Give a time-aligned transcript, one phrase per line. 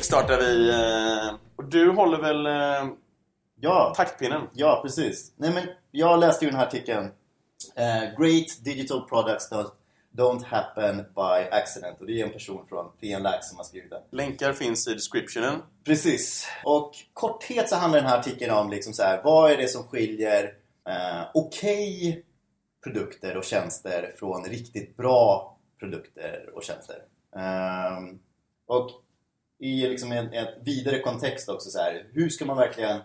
[0.00, 0.70] kickstartar vi.
[0.70, 2.92] eh, Och du håller väl eh,
[3.60, 4.42] Ja, taktpinnen?
[4.54, 5.32] ja precis.
[5.36, 7.04] Nej, men jag läste ju den här artikeln.
[7.76, 9.50] Eh, Great digital products
[10.16, 12.00] don't, happen by accident.
[12.00, 14.02] Och det är en person från PN Lax som har skrivit den.
[14.10, 15.62] Länkar finns i descriptionen.
[15.84, 16.48] Precis.
[16.64, 19.82] Och korthet så handlar den här artikeln om liksom så här, vad är det som
[19.82, 20.44] skiljer
[20.88, 22.24] eh, okej
[22.84, 26.96] produkter och tjänster från riktigt bra produkter och tjänster.
[27.36, 28.18] Ehm,
[28.66, 28.90] och
[29.60, 33.00] i liksom en, en vidare kontext också så här, hur ska man verkligen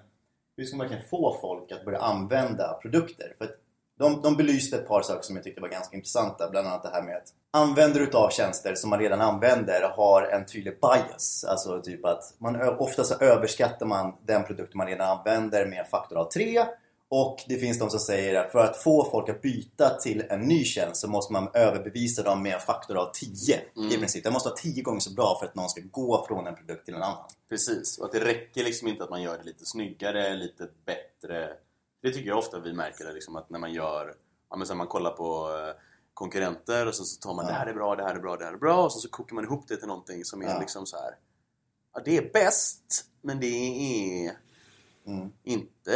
[0.58, 3.36] hur ska man verkligen få folk att börja använda produkter?
[3.38, 3.56] För att
[4.00, 6.50] de, de belyste ett par saker som jag tyckte var ganska intressanta.
[6.50, 10.46] Bland annat det här med att användare utav tjänster som man redan använder har en
[10.46, 11.46] tydlig bias.
[11.48, 15.86] Alltså typ att man, ofta så överskattar man den produkt man redan använder med en
[15.86, 16.66] faktor av 3.
[17.18, 20.42] Och det finns de som säger att för att få folk att byta till en
[20.42, 24.24] ny tjänst så måste man överbevisa dem med en faktor av 10 i princip.
[24.24, 26.86] Den måste vara 10 gånger så bra för att någon ska gå från en produkt
[26.86, 27.18] till en annan.
[27.50, 31.50] Precis, och att det räcker liksom inte att man gör det lite snyggare, lite bättre.
[32.02, 34.14] Det tycker jag ofta vi märker det, liksom att när man gör,
[34.50, 35.82] ja men så man kollar på eh,
[36.14, 37.52] konkurrenter och så, så tar man Ja.
[37.52, 39.10] det här är bra, det här är bra, det här är bra och så, så
[39.10, 40.60] kokar man ihop det till någonting som är Ja.
[40.60, 41.16] liksom så här.
[41.94, 44.32] Ja, det är bäst, men det är
[45.08, 45.32] Mm.
[45.44, 45.96] inte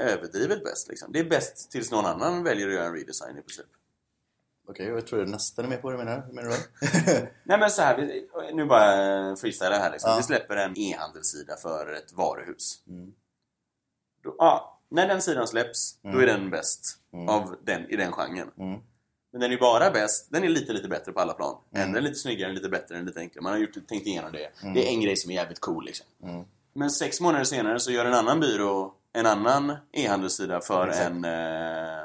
[0.00, 1.12] överdrivet bäst liksom.
[1.12, 3.66] Det är bäst tills någon annan väljer att göra en redesign i princip.
[4.68, 6.56] Okej, jag tror nästan är med på det menar Hur menar du?
[7.44, 10.10] Nej men så här, vi, nu bara freestylar här liksom.
[10.10, 10.16] Ja.
[10.16, 12.82] Vi släpper en e-handelssida för ett varuhus.
[12.88, 13.12] Mm.
[14.22, 16.16] Då, ja, när den sidan släpps, Mm.
[16.16, 17.28] då är den bäst Mm.
[17.28, 18.50] av den, i den genren.
[18.58, 18.80] Mm.
[19.32, 21.58] Men den är bara bäst, den är lite lite bättre på alla plan.
[21.74, 21.88] Mm.
[21.88, 23.42] En är lite snyggare, lite bättre, lite enklare.
[23.42, 24.50] Man har gjort, tänkt igenom det.
[24.62, 24.74] Mm.
[24.74, 26.06] Det är en grej som är jävligt cool liksom.
[26.74, 31.06] Men sex månader senare så gör en annan byrå en annan e-handelssida för Exakt.
[31.10, 32.02] en, eh,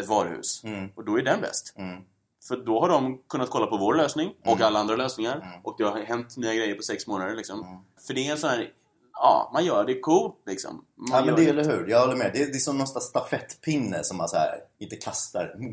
[0.00, 0.64] ett varuhus.
[0.64, 0.88] Mm.
[0.94, 1.74] Och då är den bäst.
[1.76, 2.02] Mm.
[2.48, 4.62] För då har de kunnat kolla på vår lösning och Mm.
[4.66, 5.36] alla andra lösningar.
[5.36, 5.60] Mm.
[5.64, 7.60] Och det har hänt nya grejer på sex månader liksom.
[7.62, 7.78] Mm.
[8.06, 8.70] För det är en sån här...
[9.12, 10.84] Ja, man gör det coolt liksom.
[10.96, 11.86] Man Ja men gör det, eller hur?
[11.88, 12.30] Jag håller med.
[12.34, 15.54] Det är, det är som någon stafettpinne som man så här inte kastar.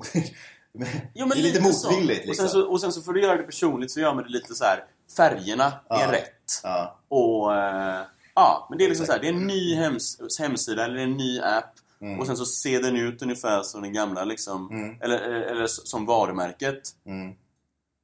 [1.13, 1.87] Jo, det är lite så.
[1.89, 2.47] motvilligt och, liksom.
[2.47, 4.55] sen så, och sen så för att göra det personligt så gör man det lite
[4.55, 4.83] så här.
[5.17, 6.01] Färgerna Ja.
[6.01, 6.59] är rätt.
[6.63, 6.99] Ja.
[7.07, 7.55] Och...
[7.55, 8.01] Eh,
[8.35, 9.19] ja, men det är liksom så här.
[9.19, 11.73] Det är en ny hems, hemsida eller en ny app.
[12.01, 12.19] Mm.
[12.19, 14.69] Och sen så ser den ut ungefär som den gamla liksom.
[14.71, 15.01] Mm.
[15.01, 16.81] Eller, eller, eller som varumärket.
[17.05, 17.35] Mm.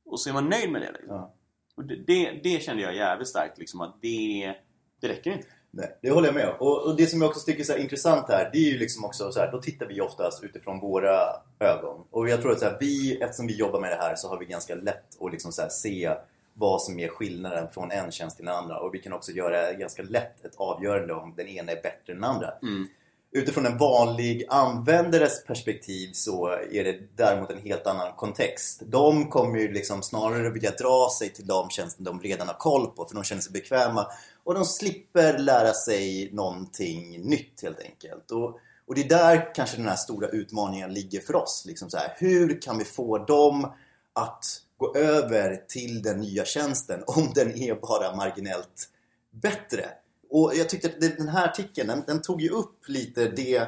[0.06, 1.16] Och så är man nöjd med det liksom.
[1.16, 1.34] Ja.
[1.76, 3.82] Och det, det, det kände jag jävligt starkt liksom.
[3.82, 4.54] Att det,
[5.02, 5.48] det räcker inte.
[5.74, 6.56] Nej, det håller jag med.
[6.60, 8.78] Och, och det som jag också tycker är så här intressant här, det är ju
[8.78, 11.20] liksom också så här, då tittar vi oftast utifrån våra
[11.60, 12.06] ögon.
[12.10, 14.40] Och jag tror att så här, vi, eftersom vi jobbar med det här så har
[14.40, 16.16] vi ganska lätt att liksom så här, se
[16.54, 18.80] vad som är skillnaden från en tjänst till en andra.
[18.80, 22.22] Och vi kan också göra ganska lätt ett avgörande om den ena är bättre än
[22.22, 22.52] den andra.
[22.62, 22.88] Mm.
[23.34, 28.82] Utifrån en vanlig användares perspektiv så är det däremot en helt annan kontext.
[28.86, 32.88] De kommer ju liksom snarare vilja dra sig till de tjänster de redan har koll
[32.88, 34.08] på för de känner sig bekväma
[34.44, 38.32] och de slipper lära sig någonting nytt helt enkelt.
[38.32, 41.64] Och, och det är där kanske den här stora utmaningen ligger för oss.
[41.68, 43.74] Liksom så här, hur kan vi få dem
[44.14, 44.46] att
[44.82, 48.90] gå över till den nya tjänsten om den är bara marginellt
[49.32, 49.86] bättre?
[50.30, 53.68] Och jag tyckte att den här artikeln, den, den tog ju upp lite det,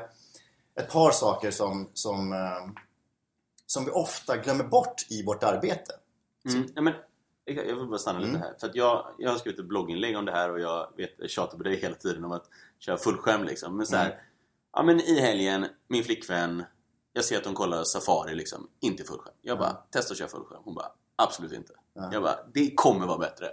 [0.79, 2.81] ett par saker som, som, eh,
[3.65, 5.93] som vi ofta glömmer bort i vårt arbete.
[6.49, 6.69] Mm.
[6.75, 6.93] Ja, men,
[7.45, 8.41] jag vill bara stanna lite Mm.
[8.41, 8.53] här.
[8.59, 11.63] För jag, jag har skrivit ett blogginlägg om det här och jag vet, tjatar på
[11.63, 12.45] dig hela tiden om att
[12.79, 13.77] köra fullskärm liksom.
[13.77, 14.17] Men så här, Mm.
[14.73, 16.63] ja men i helgen, min flickvän,
[17.13, 19.33] jag ser att hon kollar Safari liksom, inte fullskärm.
[19.41, 20.61] Jag bara, testa att köra fullskärm.
[20.65, 21.73] Hon bara, absolut inte.
[21.93, 22.09] Ja.
[22.13, 23.45] Jag bara, det kommer vara bättre.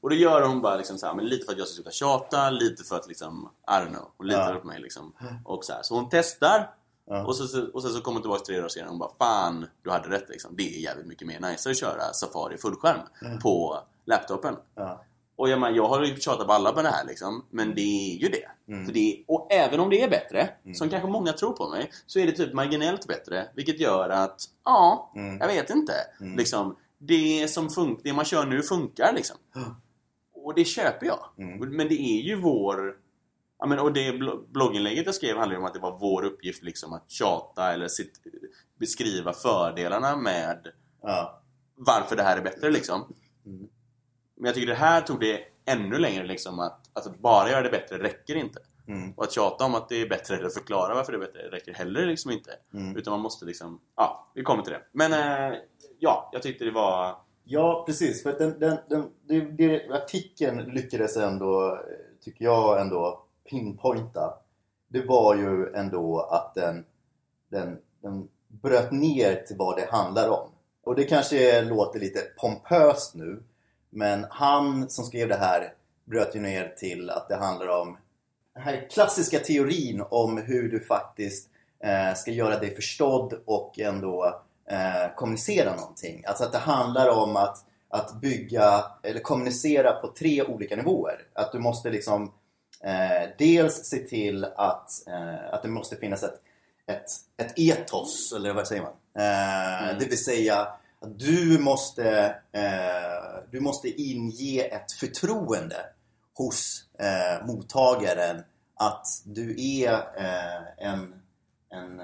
[0.00, 1.90] Och då gör hon bara liksom så här, men lite för att jag ska sluta
[1.90, 4.60] tjata, lite för att liksom, I don't know, hon litar Ja.
[4.60, 5.12] på mig liksom.
[5.44, 6.70] Och så, här, så hon testar
[7.06, 7.24] Ja.
[7.24, 9.66] och, så, och sen så kommer hon tillbaka tre dagar senare och hon bara Fan,
[9.82, 10.56] du hade rätt liksom.
[10.56, 13.00] Det är jävligt mycket mer nice att köra Safari fullskärm
[13.42, 14.56] på laptopen.
[14.74, 15.04] Ja.
[15.36, 17.44] Och jag, menar, jag har ju tjatat på alla på det här liksom.
[17.50, 17.80] Men det
[18.14, 18.72] är ju det.
[18.72, 18.86] Mm.
[18.86, 22.18] För det och även om det är bättre, som kanske många tror på mig, så
[22.18, 23.48] är det typ marginellt bättre.
[23.54, 25.38] Vilket gör att, ja, Mm.
[25.40, 25.92] jag vet inte.
[26.20, 26.36] Mm.
[26.36, 29.36] Liksom, det, som fun- det man kör nu funkar liksom.
[30.34, 31.28] Och det köper jag.
[31.38, 31.76] Mm.
[31.76, 32.96] Men det är ju vår...
[33.58, 36.24] Ja, men, och det blo- blogginlägget jag skrev handlar ju om att det var vår
[36.24, 38.20] uppgift liksom att tjata eller sitt,
[38.78, 40.68] beskriva fördelarna med
[41.02, 41.42] Ja.
[41.74, 43.14] varför det här är bättre liksom.
[43.46, 43.68] Mm.
[44.36, 47.70] Men jag tycker det här tog det ännu längre liksom att alltså, bara göra det
[47.70, 48.60] bättre räcker inte.
[48.88, 49.12] Mm.
[49.12, 51.74] Och att tjata om att det är bättre eller förklara varför det är bättre räcker
[51.74, 52.50] heller liksom inte.
[52.74, 52.96] Mm.
[52.96, 54.82] Utan man måste liksom, ja, vi kommer till det.
[54.92, 55.58] Men eh,
[56.04, 57.16] ja, jag tyckte det var...
[57.44, 58.22] Ja, precis.
[58.22, 61.80] För att den, den, den, den artikeln lyckades ändå,
[62.24, 64.34] tycker jag ändå, pinpointa.
[64.88, 66.84] Det var ju ändå att den,
[67.48, 70.48] den, den bröt ner till vad det handlar om.
[70.84, 73.42] Och det kanske låter lite pompöst nu.
[73.90, 75.74] Men han som skrev det här
[76.04, 77.96] bröt ju ner till att det handlar om
[78.54, 81.48] den här klassiska teorin om hur du faktiskt
[81.84, 86.24] eh, ska göra dig förstådd och ändå eh, kommunicera någonting.
[86.26, 91.18] Alltså att det handlar om att, att bygga eller kommunicera på tre olika nivåer.
[91.32, 92.32] Att du måste liksom
[92.84, 96.40] eh, dels se till att, eh, att det måste finnas ett,
[96.86, 97.06] ett,
[97.36, 98.92] ett etos, eller vad säger man?
[99.18, 99.98] Eh, Mm.
[99.98, 100.60] Det vill säga
[101.00, 105.76] att du måste, eh, du måste inge ett förtroende
[106.38, 108.42] hos eh, mottagaren
[108.76, 110.00] att du är
[110.78, 111.14] en,
[111.70, 112.00] en,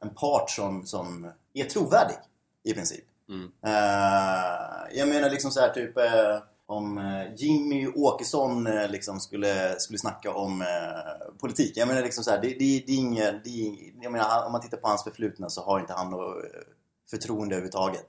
[0.00, 2.16] en part som, som är trovärdig
[2.64, 3.04] i princip.
[3.28, 3.50] Mm.
[3.66, 9.98] Eh, jag menar liksom så här typ eh, om eh, Jimmy Åkesson liksom skulle, skulle
[9.98, 10.64] snacka om
[11.40, 11.72] politik.
[11.76, 14.60] Jag menar liksom så här, det, det, det är inget, är, jag menar om man
[14.60, 16.44] tittar på hans förflutna så har inte han något
[17.10, 18.06] förtroende överhuvudtaget.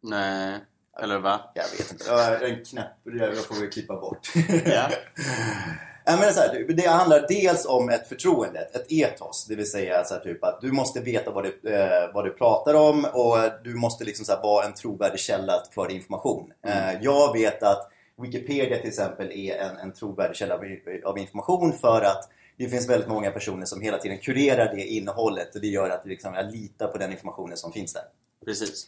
[0.00, 0.60] Nej,
[1.00, 1.40] eller va?
[1.54, 4.32] Jag vet inte, det var en knäpp, jag får vi klippa bort.
[4.64, 4.90] Ja.
[6.06, 9.46] Nej, men så här, det- det handlar dels om ett förtroende, ett etos.
[9.48, 12.30] Det vill säga så här, typ att du måste veta vad du, eh, vad du
[12.30, 16.52] pratar om och du måste liksom så här, vara en trovärdig källa för information.
[16.66, 16.78] Mm.
[16.96, 17.88] Eh, jag vet att
[18.22, 20.60] Wikipedia till exempel är en, en trovärdig källa av,
[21.04, 22.28] av information för att
[22.58, 26.06] det finns väldigt många personer som hela tiden kurerar det innehållet och det gör att
[26.06, 28.02] liksom, jag litar på den informationen som finns där.
[28.44, 28.86] Precis.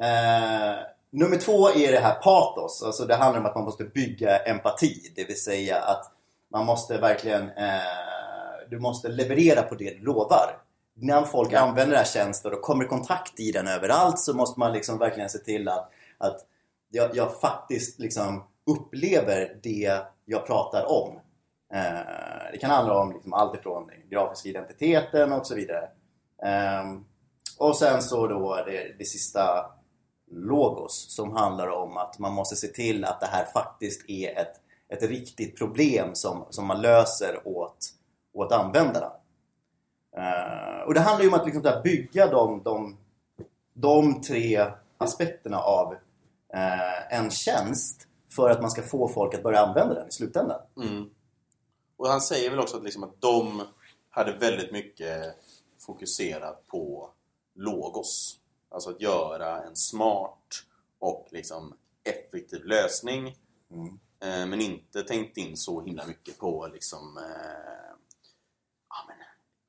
[0.00, 0.76] Eh,
[1.10, 2.82] nummer två är det här patos.
[2.82, 5.12] Alltså det handlar om att man måste bygga empati.
[5.16, 6.12] Det vill säga att
[6.52, 7.80] man måste verkligen eh,
[8.70, 10.60] du måste leverera på det du lovar.
[10.94, 11.60] När folk Ja.
[11.60, 14.98] använder den här tjänsten och kommer i kontakt i den överallt så måste man liksom
[14.98, 16.40] verkligen se till att, att
[16.90, 21.20] jag, jag faktiskt liksom upplever det jag pratar om.
[21.74, 25.88] Eh, det kan handla om liksom allt ifrån den grafiska identiteten och så vidare.
[26.42, 27.04] Ehm,
[27.58, 29.66] och sen så då det, det sista
[30.30, 34.52] logos som handlar om att man måste se till att det här faktiskt är ett,
[34.88, 37.78] ett riktigt problem som, som man löser åt,
[38.32, 39.12] åt användarna.
[40.16, 42.96] Eh, och det handlar ju om att liksom där bygga de, de,
[43.74, 44.66] de tre
[44.98, 45.92] aspekterna av
[46.54, 48.06] eh, en tjänst
[48.36, 50.60] för att man ska få folk att börja använda den i slutändan.
[50.76, 51.10] Mm.
[51.96, 53.62] Och han säger väl också att, liksom att de
[54.10, 55.34] hade väldigt mycket
[55.86, 57.10] fokuserat på
[57.54, 58.38] logos.
[58.68, 60.64] Alltså att göra en smart
[60.98, 61.74] och liksom
[62.04, 63.36] effektiv lösning.
[63.70, 63.98] Mm.
[64.20, 67.94] Eh, men inte tänkt in så himla mycket på liksom eh,
[68.88, 69.16] ja, men,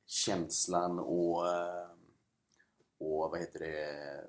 [0.06, 1.88] känslan och, eh,
[3.00, 4.26] och vad heter det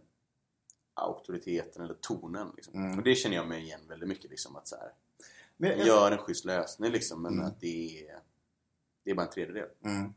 [0.94, 2.52] auktoriteten eller tonen.
[2.56, 2.74] Liksom.
[2.74, 2.98] Mm.
[2.98, 4.30] Och det känner jag mig igen väldigt mycket.
[4.30, 4.92] Liksom, att så här,
[5.56, 7.46] jag- gör en schysst lösning liksom, men Mm.
[7.46, 8.20] att det är,
[9.04, 9.68] det är bara en tredjedel.
[9.84, 10.12] Mm.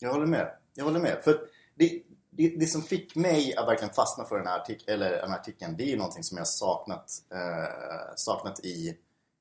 [0.00, 0.56] Jag håller med.
[0.74, 1.20] Jag håller med.
[1.24, 5.10] För det, det, det som fick mig att verkligen fastna för den här, artik eller
[5.10, 8.98] den här artikeln, det är ju någonting som jag saknat, eh, saknat i,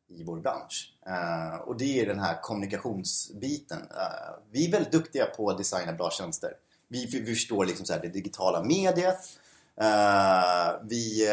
[0.10, 0.94] i vår bransch.
[1.06, 3.78] Eh, och det är den här kommunikationsbiten.
[3.78, 6.54] Eh, vi är väldigt duktiga på att designa bra tjänster.
[6.88, 9.20] Vi, vi förstår liksom så här, det digitala mediet.
[9.82, 11.28] Eh, vi,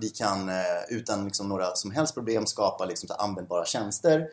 [0.00, 0.50] vi kan
[0.88, 4.28] utan liksom några som helst problem skapa liksom så användbara tjänster.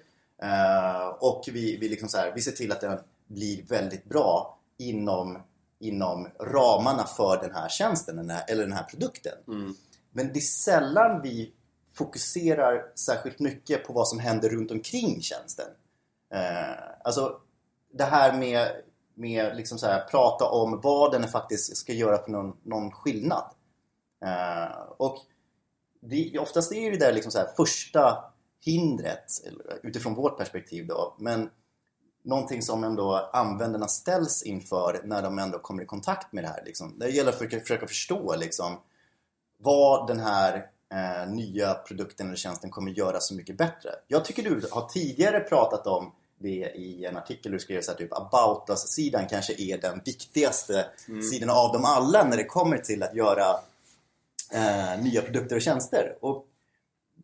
[1.20, 5.38] Och vi, vi, liksom så här, vi ser till att den blir väldigt bra inom,
[5.80, 9.34] inom ramarna för den här tjänsten den här, eller den här produkten.
[9.48, 9.76] Mm.
[10.12, 11.52] Men det är sällan vi
[12.00, 15.68] fokuserar särskilt mycket på vad som händer runt omkring tjänsten.
[16.34, 17.42] Eh, alltså
[17.94, 18.72] det här med,
[19.16, 23.44] med liksom så här, prata om vad den faktiskt ska göra för någon, någon skillnad.
[24.26, 25.18] Eh, och
[26.02, 28.24] det, oftast är det där liksom så här, första
[28.66, 29.26] hindret
[29.84, 31.16] utifrån vårt perspektiv då.
[31.20, 31.50] Men
[32.24, 36.64] någonting som ändå användarna ställs inför när de ändå kommer i kontakt med det här.
[36.66, 37.00] Liksom.
[37.00, 38.78] Det gäller att försöka, försöka förstå liksom,
[39.58, 43.90] vad den här eh, nya produkten eller tjänsten kommer göra så mycket bättre.
[44.08, 47.98] Jag tycker du har tidigare pratat om det i en artikel du skrev så här,
[47.98, 51.22] typ about us-sidan kanske är den viktigaste Mm.
[51.22, 53.60] sidan av dem alla när det kommer till att göra
[54.54, 56.18] eh, nya produkter och tjänster.
[56.22, 56.46] Och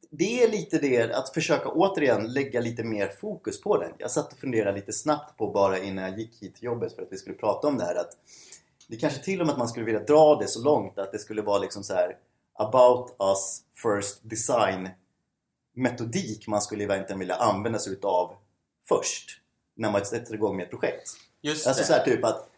[0.10, 3.92] det är lite det, att försöka återigen lägga lite mer fokus på den.
[3.98, 7.02] Jag satt och funderade lite snabbt på bara innan jag gick hit till jobbet för
[7.02, 8.18] att vi skulle prata om det här att
[8.88, 11.20] det kanske till och med att man skulle vilja dra det så långt att det
[11.20, 12.18] skulle vara liksom så här
[12.60, 14.90] about us first design
[15.76, 18.36] metodik man skulle egentligen vilja använda sig utav
[18.90, 19.30] först
[19.76, 21.10] när man sätter igång med ett projekt.
[21.42, 21.88] Just Alltså det.
[21.88, 22.50] så här typ att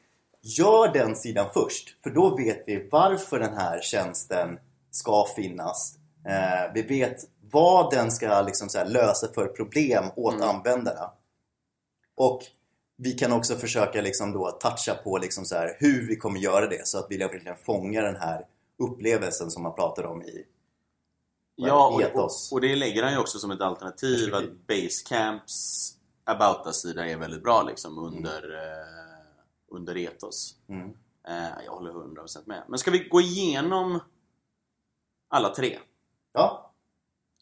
[0.41, 4.59] gör den sidan först för då vet vi varför den här tjänsten
[4.91, 5.95] ska finnas.
[6.27, 7.17] Eh, vi vet
[7.51, 10.49] vad den ska liksom här lösa för problem åt Mm.
[10.49, 11.11] användarna.
[12.15, 12.41] Och
[12.97, 16.67] vi kan också försöka liksom då toucha på liksom så här hur vi kommer göra
[16.67, 18.45] det så att vi verkligen fångar den här
[18.77, 20.45] upplevelsen som man pratar om i,
[21.59, 25.93] Ja, och, och, det lägger han ju också som ett alternativ att Basecamps
[26.23, 28.87] about sida är väldigt bra liksom under, eh,
[29.71, 30.55] under Ethos.
[30.69, 30.89] Mm.
[31.27, 32.63] Eh, jag håller 100% med.
[32.67, 33.99] Men ska vi gå igenom
[35.27, 35.79] alla tre?
[36.33, 36.71] Ja.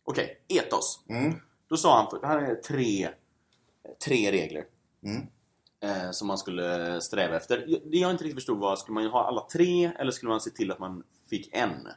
[0.04, 1.00] Okej, Ethos.
[1.10, 1.34] Mm.
[1.68, 3.10] Då sa han, för, här är tre,
[4.06, 4.66] tre regler
[5.04, 5.28] Mm.
[5.80, 7.80] eh, som man skulle sträva efter.
[7.86, 10.50] Det jag inte riktigt förstod var, skulle man ha alla tre eller skulle man se
[10.50, 11.88] till att man fick en?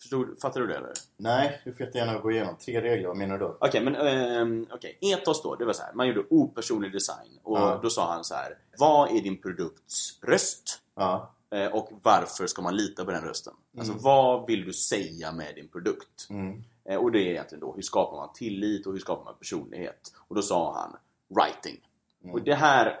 [0.00, 0.92] Förstod, fattar du det eller?
[1.16, 2.56] Nej, du får jättegärna gå igenom.
[2.56, 3.56] Tre regler, vad menar du då?
[3.60, 4.98] Okej, men ehm, okej.
[5.00, 5.92] Ethos då, det var så här.
[5.94, 7.80] Man gjorde opersonlig design och Ja.
[7.82, 8.58] då sa han så här.
[8.78, 10.80] Vad är din produkts röst?
[10.94, 11.32] Ja.
[11.50, 13.54] Eh, och varför ska man lita på den rösten?
[13.78, 14.02] Alltså Mm.
[14.02, 16.26] vad vill du säga med din produkt?
[16.30, 16.62] Mm.
[16.84, 20.12] Eh, och det är egentligen då, hur skapar man tillit och hur skapar man personlighet?
[20.28, 20.96] Och då sa han
[21.28, 21.80] writing.
[22.22, 22.34] Mm.
[22.34, 23.00] Och det här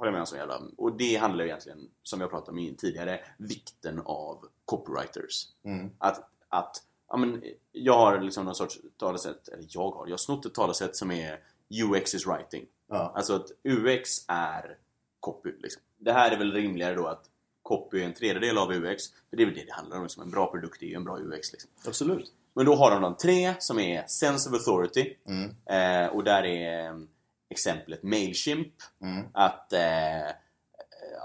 [0.00, 3.20] håller jag med om så jävla Och det handlar egentligen, som jag pratade om tidigare,
[3.36, 5.48] vikten av copywriters.
[5.64, 5.90] Mm.
[5.98, 6.76] Att, att
[7.08, 7.42] ja, men,
[7.72, 11.10] jag har liksom någon sorts talesätt, eller jag har, jag har snott ett talesätt som
[11.10, 11.40] är
[11.84, 12.66] UX is writing.
[12.88, 13.12] Ja.
[13.14, 14.76] Alltså att UX är
[15.20, 15.52] copy.
[15.58, 15.82] Liksom.
[15.98, 17.24] Det här är väl rimligare då att
[17.62, 19.02] copy är en tredjedel av UX.
[19.30, 20.02] För det är väl det det handlar om.
[20.02, 20.22] Liksom.
[20.22, 21.52] En bra produkt är ju en bra UX.
[21.52, 21.70] Liksom.
[21.86, 22.32] Absolut.
[22.54, 25.16] Men då har de de tre som är Sense of Authority.
[25.26, 25.50] Mm.
[25.66, 27.02] Eh, och där är
[27.50, 28.72] exemplet Mailchimp.
[29.02, 29.26] Mm.
[29.34, 30.30] Att eh,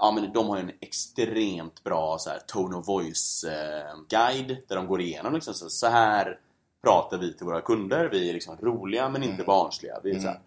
[0.00, 4.76] ja, men de har en extremt bra så här, tone of voice eh, guide där
[4.76, 6.38] de går igenom liksom, så, så här
[6.82, 8.08] pratar vi till våra kunder.
[8.12, 9.46] Vi är liksom roliga men inte Mm.
[9.46, 10.00] barnsliga.
[10.04, 10.42] Vi är så här, Mm.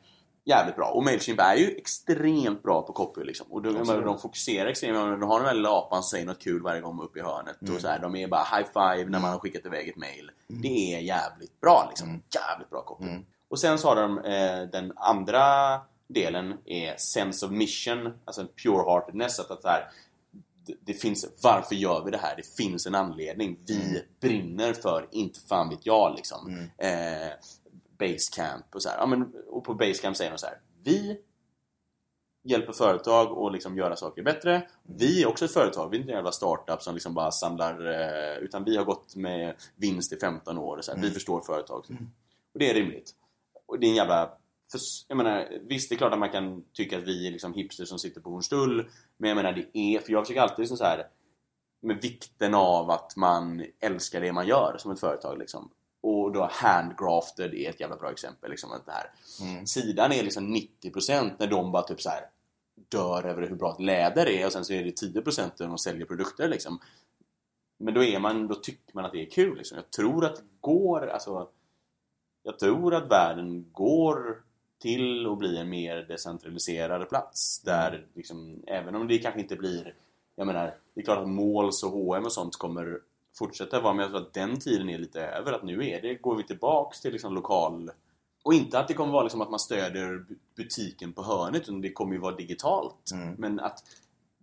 [0.46, 0.90] jävligt bra.
[0.90, 3.48] Och Mailchimp är ju extremt bra på copy liksom.
[3.52, 4.06] Och de, Absolut.
[4.06, 4.96] de fokuserar extremt.
[5.22, 7.62] De har den där lilla apan som säger något kul varje gång upp i hörnet.
[7.62, 7.76] Mm.
[7.76, 10.32] Och så här, de är bara high five när man har skickat iväg ett mail.
[10.48, 12.10] Det är jävligt bra liksom.
[12.10, 12.22] Mm.
[12.36, 13.06] Jävligt bra copy.
[13.50, 15.42] Och sen så har de eh, den andra
[16.08, 19.40] delen är sense of mission, alltså en pure-heartedness.
[19.40, 19.88] Att, att det, här,
[20.66, 22.36] det, det finns, varför gör vi det här?
[22.36, 23.60] Det finns en anledning.
[23.68, 24.02] Vi Mm.
[24.20, 26.48] brinner för, inte fan vet jag liksom.
[26.48, 26.70] Mm.
[27.28, 27.32] Eh,
[28.00, 28.98] Basecamp och så här.
[28.98, 30.58] Ja, men, och på Basecamp säger de så här.
[30.84, 31.20] Vi
[32.44, 34.68] hjälper företag att liksom göra saker bättre.
[34.84, 37.86] Vi är också ett företag, vi är inte en jävla startup som liksom bara samlar
[37.92, 40.78] eh, utan vi har gått med vinst i 15 år.
[40.78, 40.98] Och så här.
[41.00, 41.14] Vi Mm.
[41.14, 41.86] förstår företag.
[41.90, 42.12] Mm.
[42.54, 43.12] Och det är rimligt.
[43.70, 44.38] Och det är en jävla...
[44.72, 47.54] För, jag menar, visst det är klart att man kan tycka att vi är liksom
[47.54, 48.90] hipsters som sitter på Hornstull.
[49.18, 51.08] Men jag menar det är, för jag försöker alltid liksom så här
[51.82, 55.70] med vikten av att man älskar det man gör som ett företag liksom.
[56.02, 59.12] Och då handgrafted är ett jävla bra exempel liksom det här.
[59.42, 59.66] Mm.
[59.66, 62.26] Sidan är liksom 90% när de bara typ så här
[62.90, 65.78] dör över hur bra ett läder är och sen så är det 10% när de
[65.78, 66.80] säljer produkter liksom.
[67.80, 69.78] Men då är man, då tycker man att det är kul liksom.
[69.78, 71.50] Jag tror att det går, alltså
[72.44, 74.42] jag tror att världen går
[74.82, 79.94] till att bli en mer decentraliserad plats där liksom, även om det kanske inte blir
[80.36, 83.00] jag menar, det är klart att Måls och H&M och sånt kommer
[83.38, 86.16] fortsätta vara men jag tror att den tiden är lite över att nu är det,
[86.16, 87.92] går vi tillbaks till liksom lokal
[88.44, 91.82] och inte att det kommer vara liksom att man stödjer bu- butiken på hörnet utan
[91.82, 93.36] det kommer ju vara digitalt Mm.
[93.38, 93.84] men att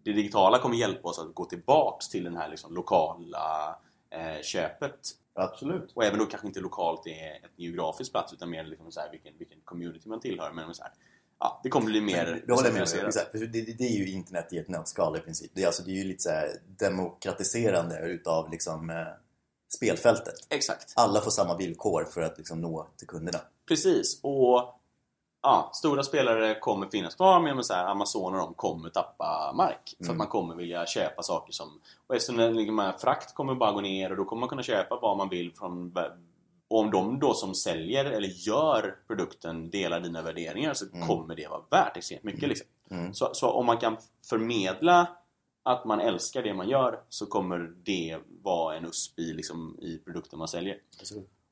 [0.03, 3.76] det digitala kommer hjälpa oss att gå tillbaks till den här liksom lokala
[4.42, 5.00] köpet
[5.35, 5.92] Absolut.
[5.94, 9.11] och även då kanske inte lokalt är ett geografisk plats utan mer liksom så här,
[9.11, 10.52] vilken, vilken community man tillhör.
[10.52, 10.92] Men så här,
[11.38, 12.88] ja, det kommer bli mer Det håller med
[13.32, 15.50] det, det, det är ju internet i ett nötskal i princip.
[15.54, 16.30] Det är, alltså, det är ju lite så
[16.66, 18.96] demokratiserande utav liksom, eh,
[19.76, 20.35] spelfältet.
[20.50, 23.38] Exakt, Alla får samma villkor för att liksom, nå till kunderna.
[23.68, 24.20] precis.
[24.23, 24.80] Och
[25.47, 29.95] ja, stora spelare kommer finnas kvar men så här, Amazon och de kommer tappa mark.
[29.99, 30.11] För Mm.
[30.12, 31.81] att man kommer vilja köpa saker som...
[32.07, 35.17] Och eftersom den, frakt kommer bara gå ner och då kommer man kunna köpa vad
[35.17, 35.95] man vill från...
[36.69, 41.09] Och om de då som säljer eller gör produkten delar dina värderingar så Mm.
[41.09, 42.49] kommer det vara värt extremt mycket.
[42.49, 42.67] Liksom.
[42.91, 43.15] Mm.
[43.15, 43.97] Så, så om man kan
[44.31, 45.07] förmedla
[45.62, 49.99] att man älskar det man gör så kommer det vara en USP i, liksom, i
[49.99, 50.79] produkten man säljer.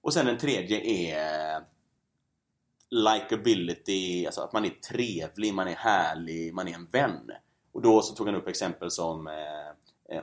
[0.02, 1.64] Och sen den tredje är
[2.94, 7.30] likability, alltså att man är trevlig, man är härlig, man är en vän.
[7.72, 9.34] Och då så tog han upp exempel som eh,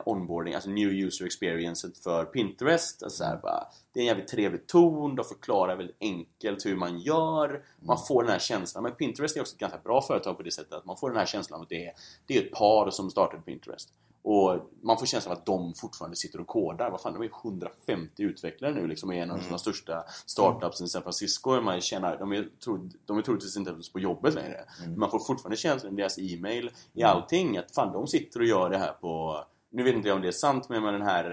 [0.00, 3.02] onboarding, alltså new user experience för Pinterest.
[3.02, 6.76] Alltså så här, bara, det är en jävligt trevlig ton, de förklarar väldigt enkelt hur
[6.76, 7.64] man gör.
[7.80, 10.50] Man får den här känslan, men Pinterest är också ett ganska bra företag på det
[10.52, 11.92] sättet att man får den här känslan att det är,
[12.26, 13.92] det är ett par som startade Pinterest.
[14.24, 16.90] Och man får känslan av att de fortfarande sitter och kodar.
[16.90, 19.50] Vad fan, de är 150 utvecklare nu liksom är en av Mm.
[19.50, 21.60] de största startups i San Francisco.
[21.60, 24.64] Man känner, de, är, tro- de är troligtvis inte ens på jobbet längre.
[24.84, 25.00] Mm.
[25.00, 28.70] Man får fortfarande känslan i deras e-mail, i allting, att fan de sitter och gör
[28.70, 29.44] det här på...
[29.72, 31.30] Nu vet inte jag om det är sant, men med den här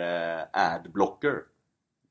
[0.54, 1.36] eh, Adblocker.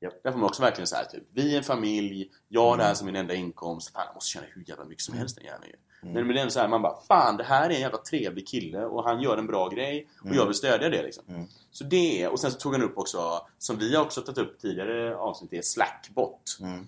[0.01, 0.23] Japp.
[0.23, 2.83] Där får man också verkligen så här, typ, vi är en familj, jag har det
[2.83, 2.95] här Mm.
[2.95, 3.93] som min enda inkomst.
[3.93, 5.75] Fan, jag måste tjäna hur jävla mycket som helst den jäveln ju.
[6.01, 8.47] Men, men är ändå så här, man bara Fan, det här är en jävla trevlig
[8.47, 11.23] kille och han gör en bra grej och jag vill stödja det liksom.
[11.27, 11.45] Mm.
[11.71, 14.59] Så det, och sen så tog han upp också, som vi har också tagit upp
[14.59, 16.57] tidigare avsnitt, det är Slackbot.
[16.61, 16.87] Mm.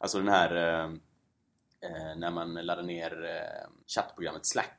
[0.00, 0.84] Alltså den här eh,
[1.90, 4.78] eh, när man laddar ner eh, chattprogrammet Slack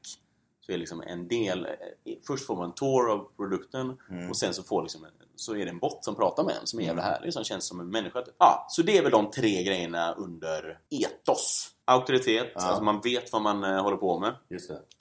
[0.62, 4.30] så är liksom en del, eh, först får man en tour av produkten Mm.
[4.30, 6.80] och sen så, får liksom, så är det en bot som pratar med en som
[6.80, 8.24] är jävla härlig som känns som en människa.
[8.38, 11.72] Ja, så det är väl de tre grejerna under etos.
[11.86, 12.62] Auktoritet, Ja.
[12.62, 14.36] alltså man vet vad man eh, håller på med.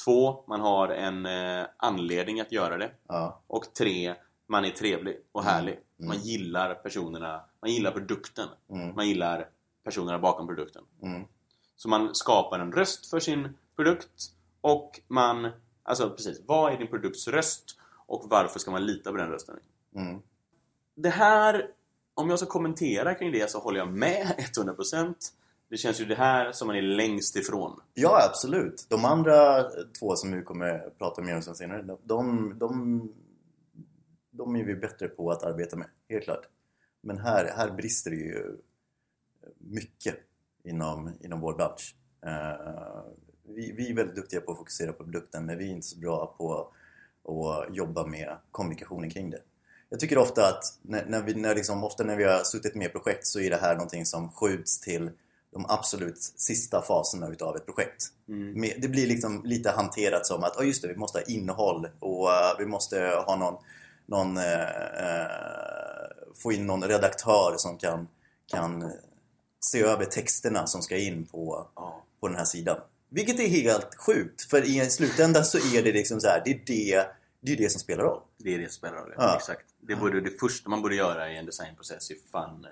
[0.05, 2.91] Två, man har en eh, anledning att göra det.
[3.09, 3.41] Ja.
[3.47, 4.15] Och tre,
[4.49, 5.73] man är trevlig och härlig.
[5.99, 6.09] Mm.
[6.09, 8.49] Man gillar personerna, man gillar produkten.
[8.71, 8.95] Mm.
[8.95, 9.49] Man gillar
[9.85, 10.83] personerna bakom produkten.
[11.03, 11.25] Mm.
[11.77, 14.11] Så man skapar en röst för sin produkt
[14.61, 15.51] och man...
[15.83, 17.77] Alltså precis, vad är din produkts röst?
[18.07, 19.57] Och varför ska man lita på den rösten?
[19.97, 20.23] Mm.
[20.95, 21.71] Det här,
[22.15, 24.27] om jag ska kommentera kring det så håller jag med
[24.57, 25.15] 100%.
[25.69, 27.81] Det känns ju det här som man är längst ifrån.
[27.95, 28.87] Ja, absolut.
[28.89, 29.63] De andra
[29.99, 33.13] två som vi kommer prata mer om sen senare, de, de, de,
[34.31, 36.49] de är vi bättre på att arbeta med, helt klart.
[37.01, 38.57] Men här, här brister det ju
[39.59, 40.17] mycket
[40.65, 41.97] inom, inom vår bransch.
[42.27, 43.03] Eh,
[43.55, 45.99] vi, vi är väldigt duktiga på att fokusera på produkten, men vi är inte så
[45.99, 46.73] bra på
[47.25, 49.41] att jobba med kommunikationen kring det.
[49.89, 52.93] Jag tycker ofta att när, när vi, när liksom, ofta när vi har suttit med
[52.93, 55.11] projekt så är det här någonting som skjuts till
[55.53, 58.05] de absolut sista faserna utav ett projekt.
[58.29, 58.71] Mm.
[58.79, 62.31] Det blir liksom lite hanterat som att, ja just det, vi måste ha innehåll och
[62.31, 63.57] eh, vi måste ha någon,
[64.07, 65.31] någon eh, eh,
[66.35, 68.09] få in någon redaktör som kan,
[68.47, 68.93] kan
[69.61, 71.67] se över texterna som ska in på,
[72.21, 72.77] på den här sidan.
[73.11, 76.63] Vilket är helt sjukt, för i slutändan så är det liksom så här, det är
[76.67, 77.07] det,
[77.41, 78.21] det, är det som spelar roll.
[78.39, 79.15] Det är det som spelar roll.
[79.17, 79.37] Ja.
[79.37, 79.65] Exakt.
[79.81, 82.71] Det, borde, det första man borde göra i en designprocess är fan eh,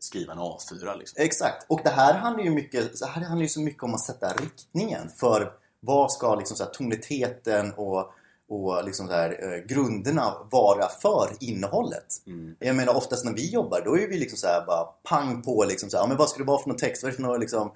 [0.00, 1.22] skriva en A4 liksom.
[1.22, 4.04] Exakt, och det här handlar ju mycket, så här handlar ju så mycket om att
[4.04, 8.12] sätta riktningen för vad ska liksom så här, tonaliteten och,
[8.48, 12.06] och liksom så här, eh, grunderna vara för innehållet.
[12.26, 12.56] Mm.
[12.58, 15.64] Jag menar oftast när vi jobbar då är vi liksom så här bara pang på
[15.64, 17.02] liksom så här, men vad ska det vara för någon text?
[17.02, 17.72] Vad är det för någon liksom,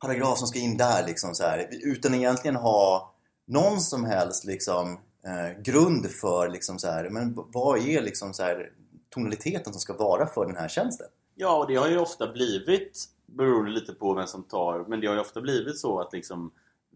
[0.00, 3.14] paragraf som ska in där liksom så här, utan egentligen ha
[3.46, 8.42] någon som helst liksom eh, grund för liksom så här, men vad är liksom så
[8.42, 8.72] här
[9.10, 11.06] tonaliteten som ska vara för den här tjänsten?
[11.34, 15.00] Ja, och det har ju ofta blivit, beror det lite på vem som tar, men
[15.00, 16.50] det har ju ofta blivit så att liksom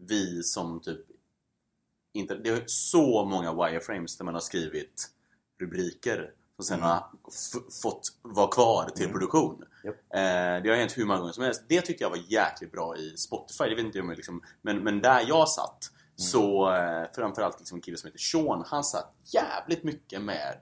[0.07, 0.99] vi som typ
[2.13, 5.09] inte, det är så många wireframes där man har skrivit
[5.59, 6.89] rubriker som sen Mm.
[6.89, 7.03] har
[7.81, 9.13] fått vara kvar till Mm.
[9.13, 9.63] produktion.
[9.85, 9.95] Japp.
[9.95, 11.63] Eh, det har hänt hur många gånger som helst.
[11.67, 13.63] Det tyckte jag var jäkligt bra i Spotify.
[13.63, 17.59] Det vet inte jag om jag liksom, men, men där jag satt så eh, framförallt
[17.59, 20.57] liksom en kille som heter Sean, han satt jävligt mycket med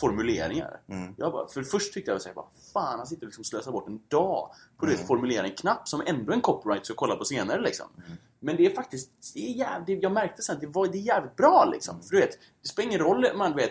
[0.00, 0.80] formuleringar.
[0.88, 1.14] Mm.
[1.18, 4.00] Jag bara, för först tyckte jag bara, fan han sitter och liksom slösar bort en
[4.08, 5.06] dag på att Mm.
[5.06, 7.86] formulera en knapp som ändå en copyright ska kolla på senare liksom.
[8.06, 8.18] Mm.
[8.40, 11.02] Men det är faktiskt, det är jävligt, jag märkte sen att det, var, det är
[11.02, 12.02] jävligt bra liksom.
[12.02, 13.70] För du vet, det spelar ingen roll, man vet,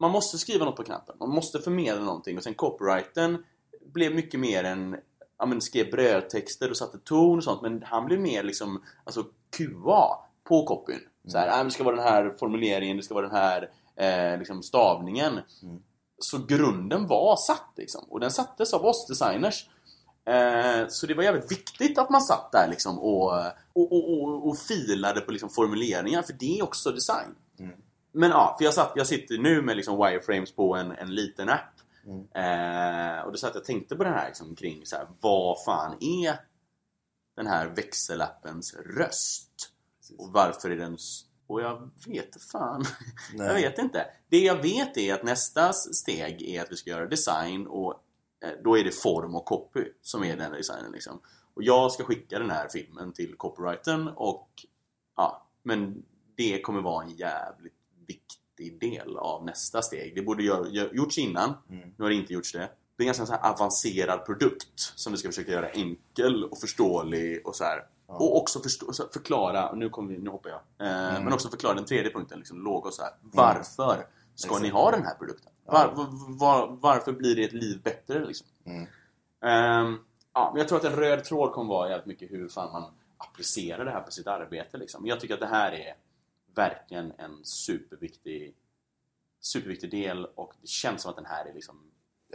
[0.00, 3.44] man måste skriva något på knappen, man måste förmedla någonting och sen copyrighten
[3.92, 4.96] blev mycket mer en
[5.38, 9.24] Ja men skrev brödtexter och satte ton och sånt men han blev mer liksom Alltså
[9.56, 10.08] QA
[10.44, 11.00] på copyn.
[11.28, 13.70] Så här, "Ah, men det ska vara den här formuleringen, det ska vara den här
[13.96, 15.32] eh, liksom stavningen.
[15.62, 15.82] Mm.
[16.18, 18.04] Så grunden var satt liksom.
[18.08, 19.66] Och den sattes av oss designers.
[20.24, 23.32] Eh, så det var jävligt viktigt att man satt där liksom och,
[23.72, 27.34] och, och, och, och filade på liksom formuleringar för det är också design.
[27.58, 27.72] Mm.
[28.12, 31.48] Men ja, för jag, satt, jag sitter nu med liksom wireframes på en, en liten
[31.48, 31.71] app.
[32.04, 32.18] Mm.
[32.18, 35.64] Eh, och då satt jag och tänkte på den här liksom, kring så här, vad
[35.64, 36.36] fan är
[37.36, 39.72] den här växelappens röst?
[40.18, 40.98] Och varför är den...
[41.46, 42.84] Och jag vet fan.
[43.34, 43.46] Nej.
[43.46, 44.06] Jag vet inte.
[44.28, 48.02] Det jag vet är att nästa steg är att vi ska göra design och
[48.44, 51.20] eh, då är det form och copy som är den designen liksom.
[51.54, 54.48] Och jag ska skicka den här filmen till copyrighten och
[55.16, 56.04] ja, men
[56.36, 57.81] det kommer vara en jävligt
[58.62, 60.14] viktig del av nästa steg.
[60.14, 61.54] Det borde gör, gör, gjorts innan.
[61.70, 61.88] Mm.
[61.96, 62.58] Nu har det inte gjorts det.
[62.96, 67.46] Det är en ganska så avancerad produkt som vi ska försöka göra enkel och förståelig
[67.46, 67.86] och så här.
[68.08, 68.14] Ja.
[68.14, 70.88] Och också förstå, förklara, nu, kommer vi, nu hoppar jag.
[70.88, 71.24] Eh, Mm.
[71.24, 73.12] Men också förklara den tredje punkten, liksom låg och så här.
[73.20, 74.62] Varför ska Exakt.
[74.62, 75.52] ni ha den här produkten?
[75.64, 76.06] Var, var,
[76.38, 78.46] var, varför blir ert liv bättre liksom?
[78.64, 78.86] Mm.
[79.44, 79.98] Ehm,
[80.34, 82.84] ja, men jag tror att en röd tråd kommer vara jävligt mycket hur fan man
[83.16, 84.78] applicerar det här på sitt arbete.
[84.78, 85.06] Liksom.
[85.06, 85.94] Jag tycker att det här är
[86.54, 88.54] verkligen en superviktig,
[89.40, 91.76] superviktig del och det känns som att den här är liksom,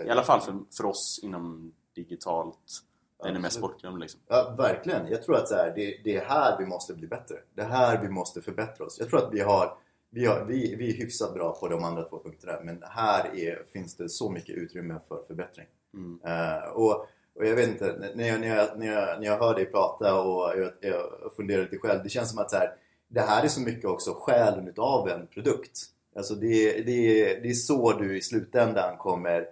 [0.05, 2.83] i alla fall för, för oss inom digitalt,
[3.23, 3.99] den är mest bortglömd.
[3.99, 4.19] Liksom.
[4.27, 5.07] Ja, verkligen.
[5.07, 7.35] Jag tror att så här, det, det är här vi måste bli bättre.
[7.53, 8.99] Det är här vi måste förbättra oss.
[8.99, 9.77] Jag tror att vi har
[10.09, 13.65] vi, har, vi, vi är hyfsat bra på de andra två punkterna men här är,
[13.73, 15.67] finns det så mycket utrymme för förbättring.
[15.93, 16.19] Mm.
[16.23, 19.55] Eh, och Och jag vet inte, när jag, när jag, när jag, när jag hör
[19.55, 22.03] dig prata och jag, jag funderar lite själv.
[22.03, 22.75] Det känns som att så här,
[23.07, 25.85] det här är så mycket också själen utav en produkt.
[26.15, 29.47] Alltså det, det, det är så du i slutändan kommer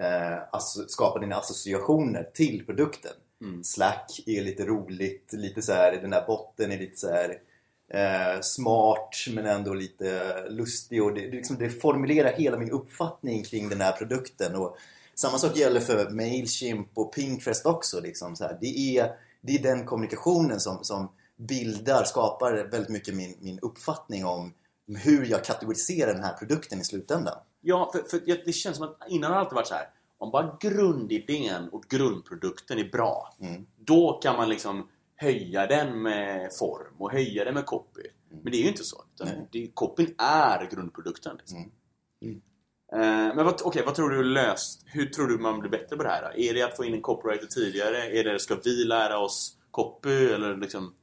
[0.00, 3.12] eh, skapa dina associationer till produkten.
[3.40, 3.64] Mm.
[3.64, 7.40] Slack är lite roligt, lite så här, den där botten är lite så här
[7.88, 13.44] eh, smart men ändå lite lustig och det, det, liksom, det formulerar hela min uppfattning
[13.44, 14.56] kring den här produkten.
[14.56, 14.76] Och
[15.14, 18.00] samma sak gäller för Mailchimp och Pinterest också.
[18.00, 18.58] Liksom, så här.
[18.60, 24.24] Det, är, det är den kommunikationen som, som bildar, skapar väldigt mycket min, min uppfattning
[24.24, 24.54] om
[25.04, 27.38] hur jag kategoriserar den här produkten i slutändan.
[27.60, 29.88] Ja, för, för det känns som att innan har det alltid varit så här.
[30.18, 33.66] Om bara grundidén och grundprodukten är bra, Mm.
[33.76, 38.02] då kan man liksom höja den med form och höja den med copy.
[38.42, 39.04] Men det är ju inte så.
[39.14, 41.36] Utan det, copyn är grundprodukten.
[41.36, 41.58] Liksom.
[41.58, 41.70] Mm.
[42.22, 42.40] Mm.
[42.92, 44.82] Eh, men vad, okej, vad tror du löst?
[44.86, 46.22] Hur tror du man blir bättre på det här?
[46.22, 46.40] Då?
[46.42, 48.10] Är det att få in en copywriter tidigare?
[48.10, 50.26] Är det, ska vi lära oss copy?
[50.26, 50.94] Eller liksom...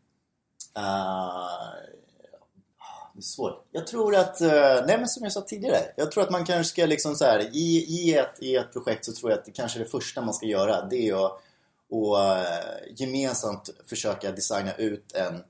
[0.78, 1.94] Uh,
[3.14, 3.66] det är svårt.
[3.72, 4.50] Jag tror att, uh,
[4.88, 7.40] nej men som jag sa tidigare, jag tror att man kanske ska liksom så här,
[7.40, 10.34] i, i, ett, i ett projekt så tror jag att det kanske det första man
[10.34, 11.40] ska göra det är att
[11.90, 12.44] och, uh,
[12.96, 15.44] gemensamt försöka designa ut en,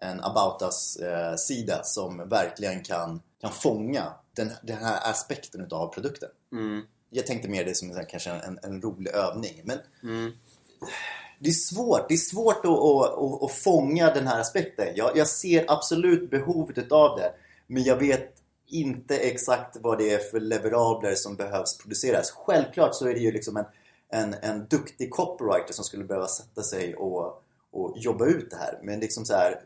[0.00, 6.28] en about us-sida som verkligen kan, kan fånga den, den här aspekten utav produkten.
[6.52, 9.62] Mm, Jag tänkte mer det som kanske en, en rolig övning.
[9.64, 10.32] Men mm,
[11.42, 12.08] det är svårt.
[12.08, 14.86] Det är svårt att, att, att, att fånga den här aspekten.
[14.94, 17.32] Jag, jag ser absolut behovet av det.
[17.66, 18.34] Men jag vet
[18.66, 22.30] inte exakt vad det är för leverabler som behövs produceras.
[22.30, 23.64] Självklart så är det ju liksom en,
[24.08, 28.78] en, en duktig copywriter som skulle behöva sätta sig och, och jobba ut det här.
[28.82, 29.60] Men liksom så här,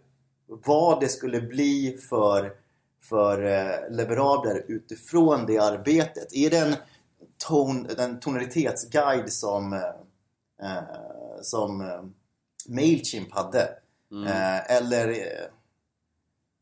[0.46, 2.52] vad det skulle bli för,
[3.02, 6.34] för eh, leverabler utifrån det arbetet.
[6.34, 6.74] Är det en,
[7.48, 9.80] ton, en tonalitetsguide som eh,
[10.62, 12.04] eh som eh,
[12.68, 13.78] Mailchimp hade.
[14.10, 14.26] mm.
[14.26, 15.46] Eh, eller eh,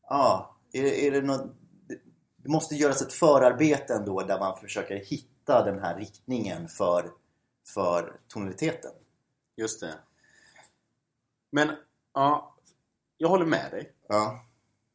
[0.09, 1.45] ja, är, är det något,
[1.87, 7.11] det- måste göras ett förarbete ändå där man försöker hitta den här riktningen för,
[7.73, 8.91] för tonaliteten.
[9.55, 9.93] Just det.
[11.51, 11.71] Men,
[12.13, 12.55] ja,
[13.17, 13.93] jag håller med dig.
[14.07, 14.45] Ja.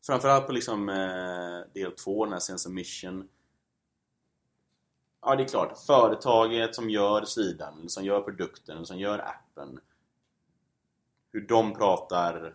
[0.06, 3.28] Framförallt på liksom eh, del två, den här Sense of Mission.
[5.20, 5.78] Ja, det är klart.
[5.78, 9.80] Företaget som gör sidan, som gör produkten, som gör appen.
[11.32, 12.54] Hur de pratar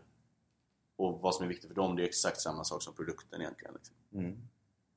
[0.95, 3.73] och vad som är viktigt för dem, det är exakt samma sak som produkten egentligen.
[3.73, 3.95] Liksom.
[4.13, 4.37] Mm.